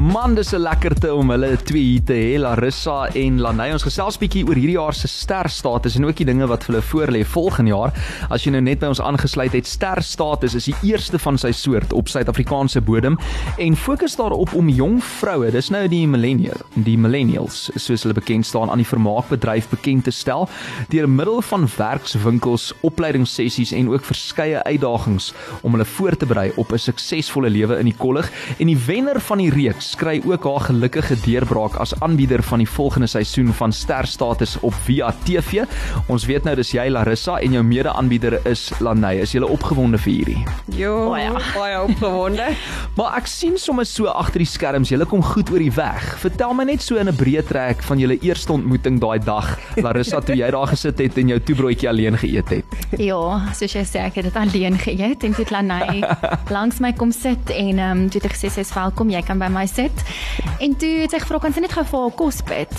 Man, 0.00 0.34
dis 0.34 0.50
'n 0.52 0.58
lekkerte 0.58 1.14
om 1.14 1.30
hulle 1.30 1.56
twee 1.62 1.82
hier 1.82 2.02
te 2.02 2.12
hê, 2.12 2.38
Larissa 2.38 3.06
en 3.14 3.38
Laney. 3.40 3.72
Ons 3.72 3.84
gesels 3.86 4.18
bietjie 4.18 4.42
oor 4.42 4.58
hierdie 4.58 4.74
jaar 4.74 4.94
se 4.94 5.06
sterstatus 5.06 5.94
en 5.96 6.04
ook 6.04 6.16
die 6.16 6.24
dinge 6.26 6.46
wat 6.46 6.64
vir 6.64 6.74
hulle 6.74 6.82
voorlê 6.82 7.24
volgende 7.24 7.70
jaar. 7.70 7.92
As 8.28 8.42
jy 8.42 8.50
nou 8.50 8.60
net 8.60 8.80
by 8.80 8.86
ons 8.86 9.00
aangesluit 9.00 9.52
het, 9.52 9.66
sterstatus 9.66 10.54
is 10.54 10.64
die 10.64 10.74
eerste 10.82 11.18
van 11.18 11.38
sy 11.38 11.52
soort 11.52 11.92
op 11.92 12.08
Suid-Afrikaanse 12.08 12.80
bodem 12.80 13.18
en 13.58 13.76
fokus 13.76 14.16
daarop 14.16 14.54
om 14.54 14.68
jong 14.68 14.98
vroue, 15.02 15.52
dis 15.52 15.70
nou 15.70 15.86
die 15.88 16.06
millennial, 16.08 16.58
die 16.74 16.98
millennials, 16.98 17.70
soos 17.76 18.02
hulle 18.02 18.14
bekend 18.14 18.46
staan 18.46 18.70
aan 18.70 18.82
die 18.82 18.90
vermaakbedryf 18.90 19.68
bekend 19.70 20.04
te 20.04 20.10
stel 20.10 20.48
deur 20.90 21.08
middel 21.08 21.40
van 21.42 21.68
werkswinkels, 21.76 22.72
opleidingssessies 22.82 23.72
en 23.72 23.88
ook 23.88 24.04
verskeie 24.04 24.62
uitdagings 24.64 25.32
om 25.62 25.72
hulle 25.72 25.84
voor 25.84 26.16
te 26.16 26.26
berei 26.26 26.52
op 26.56 26.72
'n 26.72 26.78
suksesvolle 26.78 27.50
lewe 27.50 27.78
in 27.78 27.86
die 27.86 27.98
kollig 27.98 28.30
en 28.58 28.66
die 28.66 28.78
wenner 28.86 29.20
van 29.20 29.38
die 29.38 29.50
reeks 29.50 29.83
kry 29.98 30.16
ook 30.24 30.44
haar 30.48 30.64
gelukkige 30.68 31.16
deurbraak 31.24 31.76
as 31.82 31.92
aanbieder 32.00 32.42
van 32.42 32.62
die 32.62 32.68
volgende 32.68 33.06
seisoen 33.10 33.52
van 33.52 33.72
Sterstatus 33.72 34.56
op 34.60 34.74
Via 34.86 35.10
TV. 35.24 35.64
Ons 36.08 36.24
weet 36.28 36.44
nou 36.48 36.54
dis 36.56 36.72
jy 36.72 36.86
Larissa 36.88 37.36
en 37.44 37.52
jou 37.58 37.62
mede-aanbieder 37.66 38.38
is 38.48 38.70
Laney. 38.80 39.20
Is 39.24 39.34
jy 39.36 39.42
opgewonde 39.44 39.98
vir 39.98 40.12
hierdie? 40.12 40.44
Jo, 40.78 40.94
O 41.12 41.16
ja. 41.16 41.32
baie 41.54 41.82
opgewonde. 41.82 42.48
Maar 42.96 43.16
ek 43.18 43.26
sien 43.26 43.56
sommer 43.58 43.86
so 43.88 44.06
agter 44.06 44.38
die 44.44 44.46
skerms, 44.46 44.92
julle 44.92 45.06
kom 45.10 45.22
goed 45.26 45.50
oor 45.50 45.58
die 45.58 45.72
weg. 45.74 46.04
Vertel 46.22 46.54
my 46.54 46.64
net 46.68 46.82
so 46.82 46.96
in 47.00 47.08
'n 47.10 47.16
breë 47.16 47.42
trek 47.48 47.82
van 47.82 47.98
julle 47.98 48.16
eerste 48.22 48.52
ontmoeting 48.54 49.00
daai 49.02 49.18
dag, 49.18 49.58
Larissa, 49.76 50.20
toe 50.20 50.36
jy 50.36 50.50
daar 50.50 50.68
gesit 50.70 50.98
het 51.02 51.18
en 51.18 51.28
jou 51.34 51.40
toebroodjie 51.40 51.88
alleen 51.88 52.16
geëet 52.16 52.48
het. 52.48 52.64
Ja, 52.98 53.50
soos 53.52 53.74
jy 53.74 53.82
sê, 53.82 54.04
ek 54.06 54.14
het 54.20 54.24
dit 54.30 54.36
alleen 54.36 54.78
geëet 54.78 55.24
en 55.24 55.32
dit 55.32 55.50
Lanai 55.50 56.04
langs 56.56 56.78
my 56.80 56.92
kom 56.92 57.10
sit 57.12 57.50
en 57.50 57.78
ehm 57.78 57.90
um, 58.04 58.08
toe 58.10 58.20
het 58.22 58.30
ek 58.30 58.36
gesê 58.38 58.50
sy's 58.54 58.70
welkom, 58.74 59.10
jy 59.10 59.22
kan 59.26 59.38
by 59.42 59.48
my 59.50 59.66
sit. 59.74 60.04
En 60.62 60.76
toe 60.78 60.92
het 61.02 61.14
sy 61.14 61.20
gevra 61.22 61.40
kan 61.42 61.54
sy 61.54 61.62
net 61.64 61.74
gou 61.74 61.84
vir 61.90 62.00
haar 62.04 62.14
kos 62.18 62.40
bid. 62.46 62.74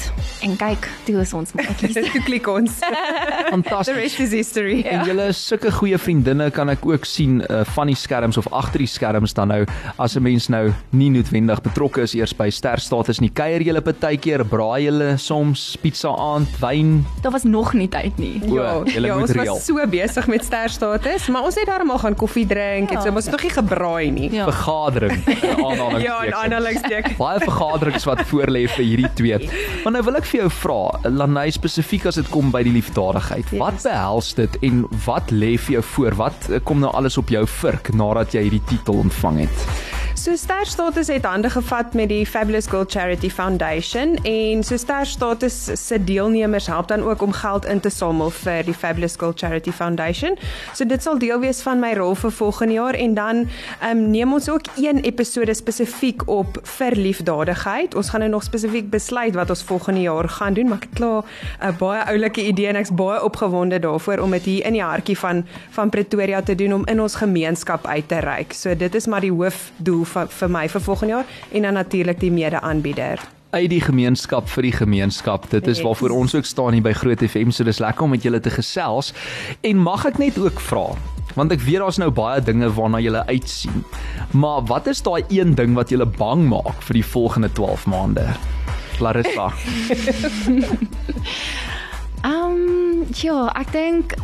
En 0.45 0.55
kyk, 0.59 0.87
toe 1.07 1.17
is 1.21 1.33
ons 1.37 1.53
maatjies. 1.57 1.97
Toe 2.15 2.21
klik 2.25 2.47
ons. 2.49 2.79
The 2.85 3.51
Fantasties. 3.51 3.95
rest 3.95 4.19
is 4.19 4.31
history. 4.35 4.81
En 4.89 5.05
julle 5.07 5.29
is 5.31 5.39
sulke 5.47 5.71
goeie 5.73 5.97
vriendinne 5.99 6.49
kan 6.55 6.69
ek 6.71 6.85
ook 6.87 7.05
sien 7.07 7.41
uh, 7.45 7.63
van 7.75 7.91
die 7.91 7.97
skerms 7.99 8.39
of 8.41 8.47
agter 8.55 8.83
die 8.83 8.89
skerms 8.89 9.35
dan 9.37 9.51
nou 9.51 9.61
as 10.01 10.15
'n 10.15 10.23
mens 10.23 10.47
nou 10.49 10.71
nie 10.91 11.09
noodwendig 11.09 11.61
betrokke 11.61 12.01
is 12.05 12.15
eers 12.15 12.33
by 12.33 12.49
sterstatus 12.49 13.19
nie. 13.19 13.29
Kuier 13.29 13.61
julle 13.61 13.81
partykeer, 13.81 14.45
braai 14.45 14.85
julle 14.87 15.17
soms 15.17 15.77
pizza 15.81 16.09
aand, 16.09 16.49
wyn. 16.61 17.05
Daar 17.21 17.31
was 17.31 17.43
nog 17.43 17.73
nie 17.73 17.87
tyd 17.89 18.17
nie. 18.17 18.39
Ja, 18.45 18.75
O, 18.75 18.83
ja 18.85 19.13
moet 19.15 19.29
ons 19.29 19.31
reël. 19.31 19.53
was 19.53 19.65
so 19.65 19.87
besig 19.87 20.27
met 20.27 20.45
sterstatus, 20.45 21.27
maar 21.27 21.43
ons 21.43 21.55
het 21.55 21.65
darmal 21.65 21.99
gaan 21.99 22.15
koffie 22.15 22.45
drink 22.47 22.89
ja. 22.89 22.95
en 22.95 23.01
so, 23.01 23.07
maar 23.07 23.21
ons 23.21 23.25
het 23.25 23.35
nog 23.35 23.43
nie 23.43 23.55
gebraai 23.55 24.11
nie. 24.11 24.31
Ja. 24.31 24.45
Vergadering. 24.51 25.23
in 26.25 26.33
aanhalingstekens. 26.33 26.84
Ja, 26.89 26.95
aanhalingstekens. 26.95 27.17
Baie 27.25 27.39
vergaderings 27.39 28.05
wat 28.09 28.23
voorlê 28.29 28.65
vir 28.71 28.85
hierdie 28.85 29.11
twee. 29.17 29.39
Maar 29.83 29.97
nou 29.97 30.03
wil 30.09 30.19
ek 30.19 30.29
vir 30.29 30.41
jou 30.43 30.51
vra, 30.61 30.79
Lanay 31.09 31.49
spesifiek 31.55 32.07
as 32.09 32.19
dit 32.21 32.31
kom 32.33 32.51
by 32.53 32.63
die 32.67 32.75
liefdadigheid. 32.75 33.51
Yes. 33.51 33.59
Wat 33.61 33.81
behels 33.85 34.33
dit 34.37 34.59
en 34.69 34.85
wat 35.05 35.33
lê 35.33 35.55
vir 35.67 35.79
jou 35.79 35.83
voor? 35.95 36.19
Wat 36.25 36.49
eh, 36.49 36.63
kom 36.63 36.81
nou 36.83 36.93
alles 36.95 37.19
op 37.21 37.33
jou 37.33 37.45
vurk 37.61 37.93
nadat 37.95 38.35
jy 38.35 38.47
hierdie 38.47 38.63
titel 38.69 39.03
ontvang 39.05 39.45
het? 39.45 39.94
So 40.25 40.33
Sterstatus 40.35 41.07
het 41.07 41.25
hande 41.25 41.49
gevat 41.53 41.93
met 41.93 42.09
die 42.09 42.25
Fabulous 42.25 42.65
Girl 42.65 42.85
Charity 42.87 43.29
Foundation 43.29 44.15
en 44.25 44.63
so 44.65 44.77
Sterstatus 44.77 45.57
se 45.77 45.99
deelnemers 46.03 46.65
help 46.67 46.87
dan 46.87 47.03
ook 47.03 47.21
om 47.21 47.31
geld 47.31 47.65
in 47.65 47.79
te 47.79 47.91
samel 47.93 48.31
vir 48.33 48.65
die 48.65 48.73
Fabulous 48.73 49.15
Girl 49.21 49.35
Charity 49.35 49.69
Foundation. 49.71 50.33
So 50.73 50.85
dit 50.89 51.03
sal 51.03 51.19
deel 51.21 51.37
wees 51.43 51.61
van 51.61 51.77
my 51.79 51.91
rol 51.93 52.15
vir 52.17 52.33
volgende 52.33 52.73
jaar 52.73 52.97
en 52.97 53.13
dan 53.13 53.43
um, 53.85 54.01
neem 54.15 54.33
ons 54.33 54.49
ook 54.49 54.71
een 54.81 55.03
episode 55.05 55.53
spesifiek 55.53 56.25
op 56.25 56.57
vir 56.79 56.97
liefdadigheid. 56.97 57.93
Ons 57.93 58.09
gaan 58.09 58.25
nou 58.25 58.31
nog 58.31 58.47
spesifiek 58.49 58.89
besluit 58.89 59.37
wat 59.37 59.53
ons 59.53 59.63
volgende 59.63 60.01
jaar 60.07 60.29
gaan 60.39 60.57
doen, 60.57 60.73
maar 60.73 60.81
ek 60.81 60.89
het 60.89 60.97
klaar 60.97 61.21
'n 61.69 61.77
baie 61.77 62.01
oulike 62.15 62.41
idee 62.41 62.67
en 62.73 62.81
ek's 62.81 62.93
baie 62.95 63.21
opgewonde 63.23 63.79
daarvoor 63.79 64.25
om 64.25 64.31
dit 64.31 64.43
hier 64.43 64.65
in 64.65 64.73
die 64.73 64.83
hartjie 64.83 65.17
van 65.17 65.45
van 65.69 65.89
Pretoria 65.89 66.41
te 66.41 66.55
doen 66.55 66.73
om 66.73 66.85
in 66.85 67.01
ons 67.01 67.15
gemeenskap 67.15 67.85
uit 67.85 68.07
te 68.07 68.19
reik. 68.19 68.53
So 68.53 68.75
dit 68.75 68.95
is 68.95 69.05
maar 69.05 69.21
die 69.21 69.31
hoofdoel 69.31 70.14
vir 70.15 70.27
vir 70.39 70.53
my 70.57 70.67
vir 70.71 70.85
volgende 70.89 71.13
jaar 71.13 71.39
en 71.51 71.69
dan 71.69 71.73
natuurlik 71.83 72.19
die 72.19 72.31
mede-aanbieder. 72.31 73.19
uit 73.55 73.69
die 73.71 73.81
gemeenskap 73.81 74.49
vir 74.51 74.67
die 74.67 74.73
gemeenskap. 74.75 75.45
Dit 75.49 75.67
is 75.71 75.79
waarvoor 75.81 76.11
ons 76.11 76.35
ook 76.35 76.45
staan 76.45 76.75
hier 76.75 76.83
by 76.83 76.91
Groot 76.91 77.23
FM. 77.23 77.53
So 77.55 77.63
dis 77.63 77.79
lekker 77.79 78.03
om 78.03 78.11
met 78.11 78.25
julle 78.25 78.41
te 78.43 78.51
gesels. 78.51 79.13
En 79.63 79.79
mag 79.79 80.03
ek 80.09 80.19
net 80.19 80.39
ook 80.41 80.59
vra, 80.59 80.89
want 81.39 81.55
ek 81.55 81.63
weet 81.63 81.79
daar's 81.83 81.99
nou 82.01 82.11
baie 82.11 82.43
dinge 82.43 82.67
waarna 82.75 82.99
julle 82.99 83.23
uitsien. 83.31 83.85
Maar 84.35 84.65
wat 84.67 84.91
is 84.91 85.01
daai 85.05 85.23
een 85.29 85.55
ding 85.55 85.75
wat 85.79 85.93
julle 85.93 86.07
bang 86.19 86.43
maak 86.51 86.83
vir 86.89 86.99
die 86.99 87.07
volgende 87.15 87.51
12 87.55 87.87
maande? 87.87 88.27
Larissa. 88.99 89.51
Ehm 92.25 92.55
um, 92.57 93.05
ja, 93.21 93.51
ek 93.53 93.69
dink 93.71 94.15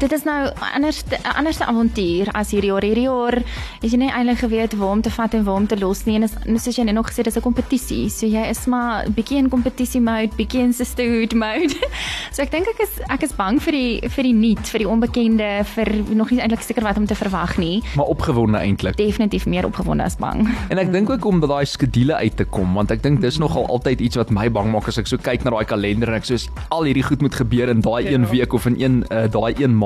dit 0.00 0.12
is 0.12 0.24
nou 0.24 0.46
'n 0.46 0.52
anders 0.74 1.02
'n 1.08 1.36
anderste 1.36 1.64
avontuur 1.66 2.28
as 2.32 2.50
hierdie 2.50 2.70
jaar. 2.70 2.82
Hierdie 2.82 3.04
jaar 3.04 3.42
is 3.82 3.92
jy 3.92 3.96
nie 3.98 4.10
eintlik 4.10 4.38
geweet 4.38 4.72
waar 4.76 4.90
om 4.90 5.02
te 5.02 5.10
vat 5.10 5.34
en 5.34 5.44
waar 5.44 5.54
om 5.54 5.66
te 5.66 5.78
los 5.78 6.04
nie 6.04 6.16
en 6.16 6.22
is 6.22 6.34
soos 6.64 6.76
jy 6.76 6.84
net 6.84 6.94
nog 6.94 7.06
gesê 7.10 7.22
dis 7.22 7.36
'n 7.36 7.40
kompetisie. 7.40 8.08
So 8.10 8.26
jy 8.26 8.48
is 8.50 8.66
maar 8.66 9.04
bietjie 9.08 9.36
in 9.38 9.48
kompetisie 9.48 10.00
mode, 10.00 10.30
bietjie 10.36 10.60
in 10.60 10.72
sisterhood 10.72 11.32
mode. 11.34 11.74
so 12.32 12.42
ek 12.42 12.50
dink 12.50 12.66
ek 12.68 12.80
is 12.82 12.90
ek 13.08 13.22
is 13.22 13.32
bang 13.32 13.60
vir 13.62 13.72
die 13.72 14.00
vir 14.08 14.22
die 14.24 14.32
nuut, 14.34 14.68
vir 14.68 14.78
die 14.78 14.88
onbekende, 14.88 15.64
vir 15.64 15.86
nog 16.14 16.30
nie 16.30 16.40
eintlik 16.40 16.62
seker 16.62 16.82
wat 16.82 16.96
om 16.96 17.06
te 17.06 17.14
verwag 17.14 17.58
nie. 17.58 17.82
maar 17.96 18.06
opgewonde 18.06 18.58
eintlik. 18.58 18.96
Definitief 18.96 19.46
meer 19.46 19.64
opgewonde 19.66 20.02
as 20.04 20.16
bang. 20.16 20.48
En 20.70 20.78
ek 20.78 20.92
dink 20.92 21.10
ook 21.10 21.24
om 21.24 21.40
by 21.40 21.46
daai 21.46 21.64
skedule 21.66 22.14
uit 22.14 22.36
te 22.36 22.44
kom 22.44 22.74
want 22.74 22.90
ek 22.90 23.02
dink 23.02 23.20
dis 23.20 23.38
nogal 23.38 23.66
altyd 23.66 24.00
iets 24.00 24.16
wat 24.16 24.30
my 24.30 24.50
bang 24.50 24.70
maak 24.72 24.88
as 24.88 24.98
ek 24.98 25.06
so 25.06 25.16
kyk 25.16 25.44
na 25.44 25.50
daai 25.50 25.64
kalender 25.64 26.08
en 26.08 26.14
ek 26.14 26.24
soos 26.24 26.48
al 26.70 26.82
hierdie 26.84 27.02
goed 27.04 27.20
moet 27.22 27.34
gebeur 27.34 27.68
in 27.68 27.80
daai 27.80 28.04
Ja. 28.04 28.10
een 28.10 28.26
week 28.28 28.52
of 28.52 28.66
in 28.66 28.76
een 28.80 29.04
uh, 29.12 29.30
daai 29.30 29.54
een 29.58 29.70
maand. 29.76 29.83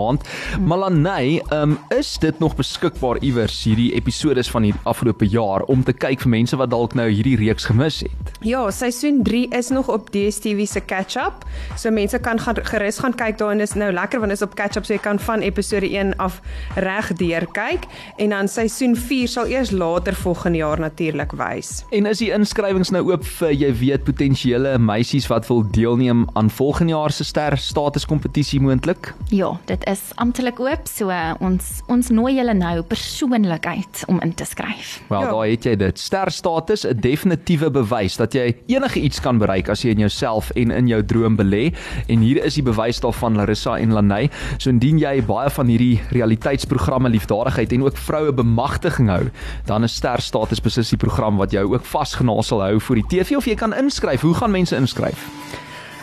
Malaney, 0.60 1.42
um, 1.52 1.78
is 1.88 2.18
dit 2.22 2.38
nog 2.38 2.54
beskikbaar 2.56 3.18
iewers 3.24 3.56
hierdie 3.64 3.90
episodes 3.98 4.50
van 4.50 4.62
die 4.68 4.74
afgelope 4.82 5.26
jaar 5.26 5.64
om 5.72 5.82
te 5.84 5.92
kyk 5.92 6.22
vir 6.22 6.32
mense 6.36 6.56
wat 6.60 6.70
dalk 6.70 6.94
nou 6.98 7.08
hierdie 7.10 7.36
reeks 7.40 7.66
gemis 7.66 8.00
het? 8.06 8.32
Ja, 8.46 8.62
seisoen 8.70 9.22
3 9.26 9.48
is 9.58 9.68
nog 9.74 9.88
op 9.90 10.12
DStv 10.14 10.66
se 10.70 10.82
catch-up. 10.86 11.42
So 11.76 11.90
mense 11.90 12.18
kan 12.22 12.38
gaan 12.38 12.60
gerus 12.70 13.00
gaan 13.02 13.16
kyk 13.18 13.38
daar 13.38 13.56
en 13.56 13.60
is 13.64 13.74
nou 13.74 13.90
lekker 13.92 14.22
want 14.22 14.30
dit 14.30 14.38
is 14.38 14.46
op 14.46 14.54
catch-up 14.54 14.86
so 14.86 14.94
jy 14.94 15.00
kan 15.02 15.18
van 15.18 15.42
episode 15.42 15.88
1 15.90 16.14
af 16.22 16.38
reg 16.78 17.10
deur 17.18 17.46
kyk 17.56 17.88
en 18.16 18.34
dan 18.36 18.48
seisoen 18.48 18.94
4 18.96 19.28
sal 19.28 19.50
eers 19.50 19.74
later 19.74 20.14
volgende 20.14 20.62
jaar 20.62 20.80
natuurlik 20.80 21.34
wys. 21.38 21.82
En 21.90 22.06
is 22.06 22.22
die 22.22 22.30
inskrywings 22.34 22.92
nou 22.94 23.02
oop 23.10 23.26
vir 23.40 23.52
jy 23.56 23.72
weet 23.82 24.06
potensiële 24.06 24.76
meisies 24.78 25.26
wat 25.32 25.48
wil 25.50 25.64
deelneem 25.74 26.26
aan 26.38 26.50
volgende 26.50 26.94
jaar 26.94 27.14
se 27.14 27.26
ster 27.26 27.58
status 27.58 28.06
kompetisie 28.06 28.60
moontlik? 28.62 29.12
Ja, 29.34 29.56
dit 29.66 29.84
is 29.88 30.00
amptelik 30.20 30.58
oop, 30.60 30.84
so 30.88 31.08
uh, 31.08 31.32
ons 31.40 31.80
ons 31.88 32.10
nooi 32.12 32.34
julle 32.36 32.52
nou 32.54 32.82
persoonlik 32.84 33.64
uit 33.66 34.02
om 34.12 34.18
in 34.24 34.34
te 34.36 34.44
skryf. 34.44 34.98
Wel, 35.08 35.22
Ja. 35.22 35.30
daar 35.30 35.46
het 35.48 35.64
jy 35.64 35.76
dit. 35.80 35.98
Ster 35.98 36.30
status 36.30 36.84
'n 36.86 37.00
definitiewe 37.00 37.70
bewys 37.70 38.16
dat 38.16 38.32
jy 38.34 38.54
enige 38.68 39.00
iets 39.00 39.20
kan 39.20 39.38
bereik 39.38 39.68
as 39.68 39.82
jy 39.82 39.90
in 39.90 39.98
jouself 40.04 40.50
en 40.56 40.70
in 40.70 40.86
jou 40.88 41.02
droom 41.04 41.36
belê. 41.36 41.72
En 42.08 42.20
hier 42.20 42.44
is 42.44 42.54
die 42.54 42.62
bewys 42.62 43.00
daarvan 43.00 43.36
Larissa 43.36 43.78
en 43.78 43.92
Lanay. 43.92 44.30
So 44.58 44.70
indien 44.70 44.98
jy 44.98 45.22
baie 45.24 45.50
van 45.50 45.66
hierdie 45.66 46.00
realiteitsprogramme 46.10 47.08
liefdadigheid 47.08 47.72
en 47.72 47.82
ook 47.82 47.96
vroue 47.96 48.32
bemagtiging 48.32 49.08
hou, 49.08 49.30
dan 49.66 49.84
is 49.84 49.94
Ster 49.94 50.20
status 50.20 50.60
beslis 50.60 50.90
die 50.90 50.98
program 50.98 51.36
wat 51.36 51.50
jou 51.50 51.74
ook 51.74 51.84
vasgenaal 51.84 52.42
sal 52.42 52.60
hou 52.60 52.78
vir 52.80 52.96
die 52.96 53.06
TV 53.08 53.36
of 53.36 53.46
jy 53.46 53.54
kan 53.54 53.72
inskryf. 53.72 54.20
Hoe 54.20 54.34
gaan 54.34 54.50
mense 54.50 54.76
inskryf? 54.76 55.26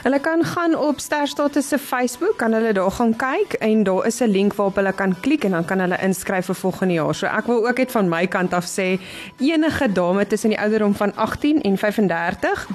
Hulle 0.06 0.20
kan 0.20 0.44
gaan 0.46 0.76
op 0.78 1.00
Sterstatus 1.00 1.68
se 1.68 1.78
Facebook, 1.80 2.38
kan 2.38 2.54
hulle 2.54 2.74
daar 2.74 2.92
gaan 2.92 3.16
kyk 3.18 3.54
en 3.54 3.84
daar 3.84 4.06
is 4.06 4.20
'n 4.22 4.30
link 4.30 4.54
waarop 4.54 4.76
hulle 4.76 4.94
kan 4.94 5.16
klik 5.20 5.44
en 5.44 5.52
dan 5.52 5.66
kan 5.66 5.80
hulle 5.80 5.98
inskryf 6.02 6.46
vir 6.46 6.56
volgende 6.56 6.94
jaar. 6.94 7.16
So 7.16 7.26
ek 7.26 7.46
wil 7.46 7.68
ook 7.68 7.78
net 7.78 7.92
van 7.92 8.10
my 8.10 8.28
kant 8.28 8.54
af 8.54 8.66
sê 8.66 9.00
enige 9.40 9.92
dame 9.92 10.28
tussen 10.28 10.50
die 10.50 10.60
ouderdom 10.60 10.96
van 10.96 11.16
18 11.16 11.62
en 11.62 11.78
35 11.78 12.68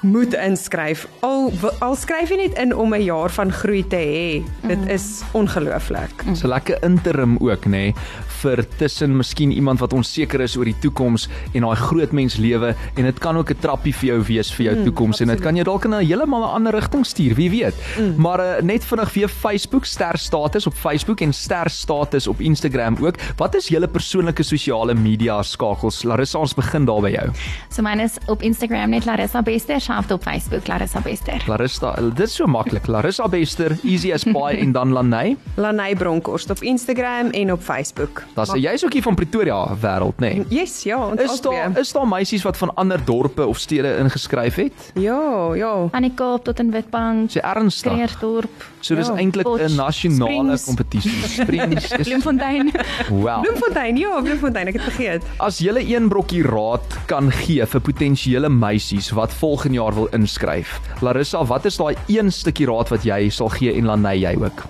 moet 0.00 0.34
inskryf. 0.34 1.06
Al 1.20 1.52
al 1.78 1.96
skryf 1.96 2.30
jy 2.30 2.36
net 2.36 2.58
in 2.58 2.74
om 2.76 2.94
'n 2.94 3.02
jaar 3.02 3.30
van 3.30 3.52
groei 3.52 3.82
te 3.86 3.96
hê. 3.96 4.42
Dit 4.68 4.88
is 4.88 5.22
ongelooflik. 5.32 6.24
So 6.34 6.48
lekker 6.48 6.82
interim 6.82 7.36
ook 7.40 7.66
nê 7.66 7.70
nee, 7.70 7.94
vir 8.42 8.62
tussen 8.78 9.16
miskien 9.16 9.50
iemand 9.52 9.80
wat 9.80 9.92
onseker 9.92 10.40
is 10.40 10.56
oor 10.56 10.64
die 10.64 10.78
toekoms 10.82 11.28
en 11.52 11.66
daai 11.66 11.76
groot 11.76 12.12
mens 12.12 12.36
lewe 12.36 12.74
en 12.94 13.04
dit 13.04 13.18
kan 13.18 13.36
ook 13.36 13.50
'n 13.50 13.60
trappie 13.60 13.94
vir 13.94 14.08
jou 14.08 14.20
wees 14.22 14.52
vir 14.52 14.64
jou 14.66 14.76
mm, 14.76 14.84
toekoms 14.84 15.20
en 15.20 15.28
dit 15.28 15.40
kan 15.40 15.54
jou 15.54 15.64
dalk 15.64 15.84
in 15.84 15.94
'n 15.94 16.04
heeltemal 16.04 16.42
'n 16.42 16.54
ander 16.54 16.72
rigting 16.72 17.06
stuur, 17.06 17.34
wie 17.34 17.50
weet. 17.50 17.74
Mm. 17.98 18.14
Maar 18.16 18.40
uh, 18.40 18.62
net 18.62 18.84
vinnig 18.84 19.12
weer 19.14 19.28
Facebook 19.28 19.84
ster 19.84 20.18
status 20.18 20.66
op 20.66 20.74
Facebook 20.74 21.20
en 21.20 21.32
ster 21.32 21.70
status 21.70 22.26
op 22.26 22.40
Instagram 22.40 22.96
ook. 23.00 23.16
Wat 23.36 23.54
is 23.54 23.68
julle 23.68 23.88
persoonlike 23.88 24.42
sosiale 24.42 24.94
media 24.94 25.42
skakels? 25.42 26.02
Larissa, 26.02 26.38
ons 26.38 26.54
begin 26.54 26.84
daar 26.84 27.00
by 27.00 27.10
jou. 27.10 27.28
So 27.68 27.82
myne 27.82 28.02
is 28.02 28.18
op 28.26 28.42
Instagram 28.42 28.90
net 28.90 29.04
Larissa 29.04 29.42
Bester, 29.42 29.80
selfs 29.88 30.12
op 30.12 30.22
Facebook 30.22 30.66
Larissa 30.68 31.00
Bester. 31.00 31.42
Larissa, 31.46 31.94
dit 32.14 32.26
is 32.26 32.34
so 32.36 32.46
maklik. 32.46 32.86
Larissa 32.86 33.28
Bester, 33.28 33.76
easy 33.84 34.12
as 34.12 34.26
pie 34.26 34.58
en 34.60 34.72
dan 34.76 34.92
Lanay. 34.92 35.36
Lanay 35.56 35.96
Bronkhorst 35.96 36.50
op 36.52 36.62
Instagram 36.62 37.30
en 37.36 37.52
op 37.52 37.62
Facebook. 37.64 38.22
Das 38.36 38.52
jy's 38.56 38.84
ook 38.84 38.92
hier 38.92 39.02
van 39.06 39.16
Pretoria 39.18 39.62
wêreld, 39.80 40.20
nê? 40.20 40.34
Nee. 40.34 40.44
Yes, 40.60 40.82
ja, 40.84 40.98
ons 41.06 41.20
Is 41.22 41.40
daar 41.44 41.78
is 41.78 41.92
daar 41.92 42.08
meisies 42.08 42.44
wat 42.44 42.56
van 42.56 42.74
ander 42.74 43.00
dorpe 43.04 43.46
of 43.46 43.58
stede 43.58 43.96
ingeskryf 44.02 44.54
het? 44.60 44.90
Ja, 44.94 45.54
ja. 45.54 45.72
Van 45.90 46.04
die 46.04 46.12
Kaap 46.14 46.44
tot 46.44 46.60
in 46.60 46.70
Witbank, 46.74 47.30
Sê 47.32 47.40
ernstig. 47.40 47.92
Kreersdorp, 47.92 48.66
So 48.80 48.94
dis 48.94 49.08
Ja, 49.08 49.16
eintlik 49.16 49.46
'n 49.46 49.74
nasionale 49.74 50.58
kompetisie. 50.64 51.10
Springs 51.28 51.90
is 51.98 52.06
Bloemfontein. 52.06 52.70
wow. 53.10 53.42
Bloemfontein, 53.42 53.96
ja, 53.96 54.20
Bloemfontein, 54.20 54.66
ek 54.66 54.78
het 54.78 54.82
vergeet. 54.82 55.24
As 55.36 55.58
jy 55.58 55.74
een 55.94 56.08
brokkie 56.08 56.42
raad 56.42 56.98
kan 57.06 57.32
gee 57.32 57.66
vir 57.66 57.80
potensiële 57.80 58.48
meisies 58.48 59.10
wat 59.10 59.32
volgende 59.32 59.77
jaar 59.78 59.94
wil 59.94 60.10
inskryf. 60.16 60.78
Larissa, 61.04 61.44
wat 61.46 61.68
is 61.68 61.78
daai 61.78 61.94
een 62.10 62.32
stukkie 62.34 62.66
raad 62.68 62.90
wat 62.94 63.06
jy 63.06 63.28
sal 63.34 63.52
gee 63.58 63.74
en 63.78 63.88
Lanay 63.88 64.18
jy 64.20 64.34
ook? 64.42 64.66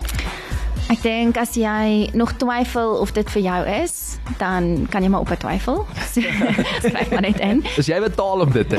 Ek 0.88 1.02
dink 1.04 1.36
as 1.36 1.52
jy 1.52 2.08
nog 2.16 2.30
twyfel 2.40 2.94
of 3.02 3.10
dit 3.12 3.28
vir 3.34 3.42
jou 3.44 3.56
is, 3.68 4.16
dan 4.40 4.86
kan 4.88 5.04
jy 5.04 5.10
maar 5.12 5.26
op 5.26 5.32
twyfel. 5.36 5.84
So, 6.08 6.22
skryf 6.80 7.10
maar 7.12 7.20
net 7.20 7.40
in. 7.44 7.60
Is 7.76 7.86
jy 7.90 7.98
betaal 8.00 8.40
om 8.46 8.52
dit 8.52 8.68
te? 8.68 8.78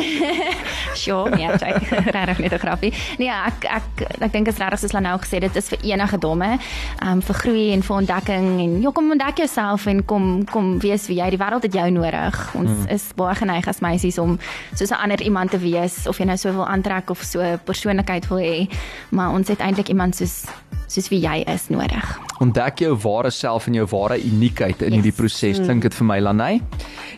Sure, 0.99 1.29
nee, 1.35 1.45
ek 1.45 1.85
regtig 2.09 2.39
net 2.41 2.53
'n 2.53 2.59
grappie. 2.59 2.89
Nee, 3.21 3.29
ek 3.29 3.67
ek 3.69 4.01
ek 4.25 4.31
dink 4.33 4.49
dit 4.49 4.53
is 4.53 4.59
regtig 4.59 4.81
soos 4.81 4.95
Lanou 4.97 5.19
gesê 5.21 5.39
dit 5.39 5.55
is 5.55 5.69
vir 5.69 5.79
enige 5.91 6.17
domme, 6.17 6.57
um 7.05 7.21
vir 7.21 7.35
groei 7.43 7.67
en 7.75 7.83
vir 7.85 7.95
ontdekking 7.95 8.47
en 8.63 8.81
ja, 8.81 8.91
kom 8.91 9.11
ontdek 9.13 9.43
jouself 9.45 9.85
en 9.85 10.01
kom 10.05 10.45
kom 10.49 10.79
wees 10.81 11.05
wie 11.07 11.19
jy. 11.21 11.29
Die 11.29 11.39
wêreld 11.39 11.63
het 11.63 11.77
jou 11.77 11.89
nodig. 11.93 12.39
Ons 12.55 12.73
hmm. 12.73 12.89
is 12.89 13.05
baie 13.15 13.35
geneig 13.35 13.67
as 13.69 13.83
meisies 13.85 14.17
om 14.17 14.39
soos 14.73 14.89
'n 14.89 14.97
ander 14.97 15.21
iemand 15.21 15.51
te 15.51 15.61
wees 15.61 16.07
of 16.07 16.17
jy 16.17 16.25
nou 16.25 16.37
so 16.37 16.51
wil 16.51 16.65
aantrek 16.65 17.09
of 17.09 17.21
so 17.21 17.39
'n 17.39 17.59
persoonlikheid 17.63 18.27
wil 18.27 18.41
hê, 18.41 18.67
maar 19.11 19.29
ons 19.29 19.47
het 19.47 19.61
eintlik 19.61 19.89
iemand 19.89 20.15
soos 20.15 20.49
soos 20.89 21.09
wie 21.13 21.21
jy 21.21 21.43
is 21.45 21.69
nodig. 21.69 21.98
graag. 21.99 22.28
Ontdek 22.39 22.79
jou 22.79 22.95
ware 23.03 23.29
self 23.31 23.67
en 23.67 23.73
jou 23.73 23.85
ware 23.91 24.17
uniekheid 24.23 24.81
in 24.81 24.93
Yes. 24.93 24.93
hierdie 25.03 25.11
proses. 25.11 25.59
Klink 25.59 25.81
dit 25.81 25.93
vir 25.93 26.05
my 26.05 26.19
Lanay? 26.19 26.61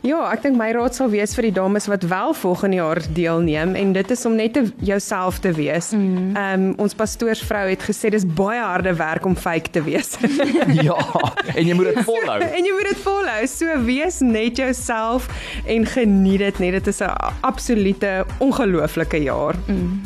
Ja, 0.04 0.32
ek 0.34 0.42
dink 0.42 0.58
my 0.58 0.72
raad 0.74 0.96
sal 0.96 1.10
wees 1.10 1.36
vir 1.36 1.44
die 1.44 1.52
dames 1.52 1.86
wat 1.88 2.04
wel 2.10 2.34
volgende 2.34 2.76
jaar 2.80 3.00
deelneem 3.14 3.76
en 3.76 3.94
dit 3.94 4.12
is 4.12 4.26
om 4.26 4.36
net 4.36 4.54
te 4.54 4.64
jouself 4.82 5.40
te 5.40 5.52
wees. 5.54 5.92
Ehm 5.94 6.36
um, 6.38 6.74
ons 6.78 6.94
pastoorsvrou 6.96 7.70
het 7.70 7.84
gesê 7.86 8.10
dis 8.10 8.26
baie 8.26 8.60
harde 8.62 8.94
werk 8.98 9.26
om 9.26 9.36
fake 9.36 9.70
te 9.72 9.82
wees. 9.84 10.18
ja, 10.88 10.98
en 11.56 11.66
jy 11.68 11.74
moet 11.74 11.94
dit 11.94 12.04
volhou. 12.04 12.40
en 12.42 12.66
jy 12.66 12.72
moet 12.74 12.90
dit 12.90 12.98
volhou. 13.04 13.46
So 13.48 13.66
wees 13.86 14.20
net 14.22 14.58
jouself 14.58 15.28
en 15.68 15.86
geniet 15.86 16.40
dit 16.40 16.60
net. 16.60 16.72
Dit 16.82 16.88
is 16.88 17.02
'n 17.02 17.14
absolute 17.42 18.26
ongelooflike 18.40 19.18
jaar. 19.24 19.56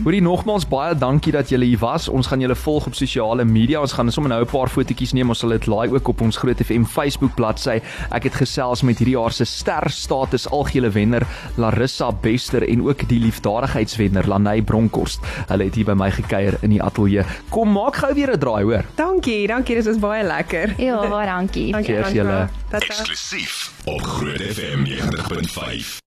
Hoorie 0.04 0.22
nogmaals 0.22 0.68
baie 0.68 0.96
dankie 0.96 1.32
dat 1.32 1.50
julle 1.50 1.66
hier 1.66 1.80
was. 1.80 2.10
Ons 2.10 2.28
gaan 2.28 2.40
julle 2.42 2.56
volg 2.56 2.86
op 2.88 2.94
sosiale 2.96 3.46
media. 3.46 3.80
Ons 3.80 3.94
gaan 3.94 4.12
sommer 4.12 4.32
nou 4.32 4.42
'n 4.44 4.50
paar 4.52 4.68
fotootjies 4.70 5.05
neem. 5.14 5.30
Ons 5.30 5.40
sal 5.40 5.50
dit 5.50 5.68
laai 5.68 5.90
ook 5.92 6.08
op 6.08 6.22
ons 6.22 6.38
Groot 6.38 6.62
FM 6.64 6.84
Facebook 6.84 7.36
bladsy. 7.36 7.82
Ek 8.12 8.24
het 8.24 8.34
gesels 8.34 8.82
met 8.82 8.98
hierdie 8.98 9.16
jaar 9.16 9.32
se 9.32 9.46
ster 9.46 9.90
status 9.90 10.48
algehele 10.50 10.90
wenner 10.90 11.28
Larissa 11.58 12.12
Bester 12.12 12.64
en 12.68 12.82
ook 12.88 13.08
die 13.10 13.20
liefdadigheidswenner 13.20 14.28
Lanay 14.28 14.62
Bronkhorst. 14.62 15.20
Hulle 15.48 15.64
het 15.64 15.76
hier 15.76 15.86
by 15.86 15.94
my 15.94 16.12
gekuier 16.12 16.58
in 16.62 16.70
die 16.70 16.82
ateljee. 16.82 17.26
Kom 17.50 17.72
maak 17.72 17.96
gou 17.96 18.14
weer 18.14 18.32
'n 18.34 18.40
draai, 18.40 18.64
hoor. 18.64 18.86
Dankie, 18.96 19.48
dankie. 19.48 19.76
Dit 19.76 19.86
was 19.86 20.00
baie 20.00 20.24
lekker. 20.24 20.74
Ja, 20.78 21.08
baie 21.10 21.28
dankie. 21.28 21.72
Dankie 21.72 21.98
Angela. 22.04 22.14
julle. 22.14 22.50
Eksklusief 22.72 23.72
op 23.86 24.02
Groot 24.02 24.42
FM 24.42 24.84
90.5. 24.84 26.04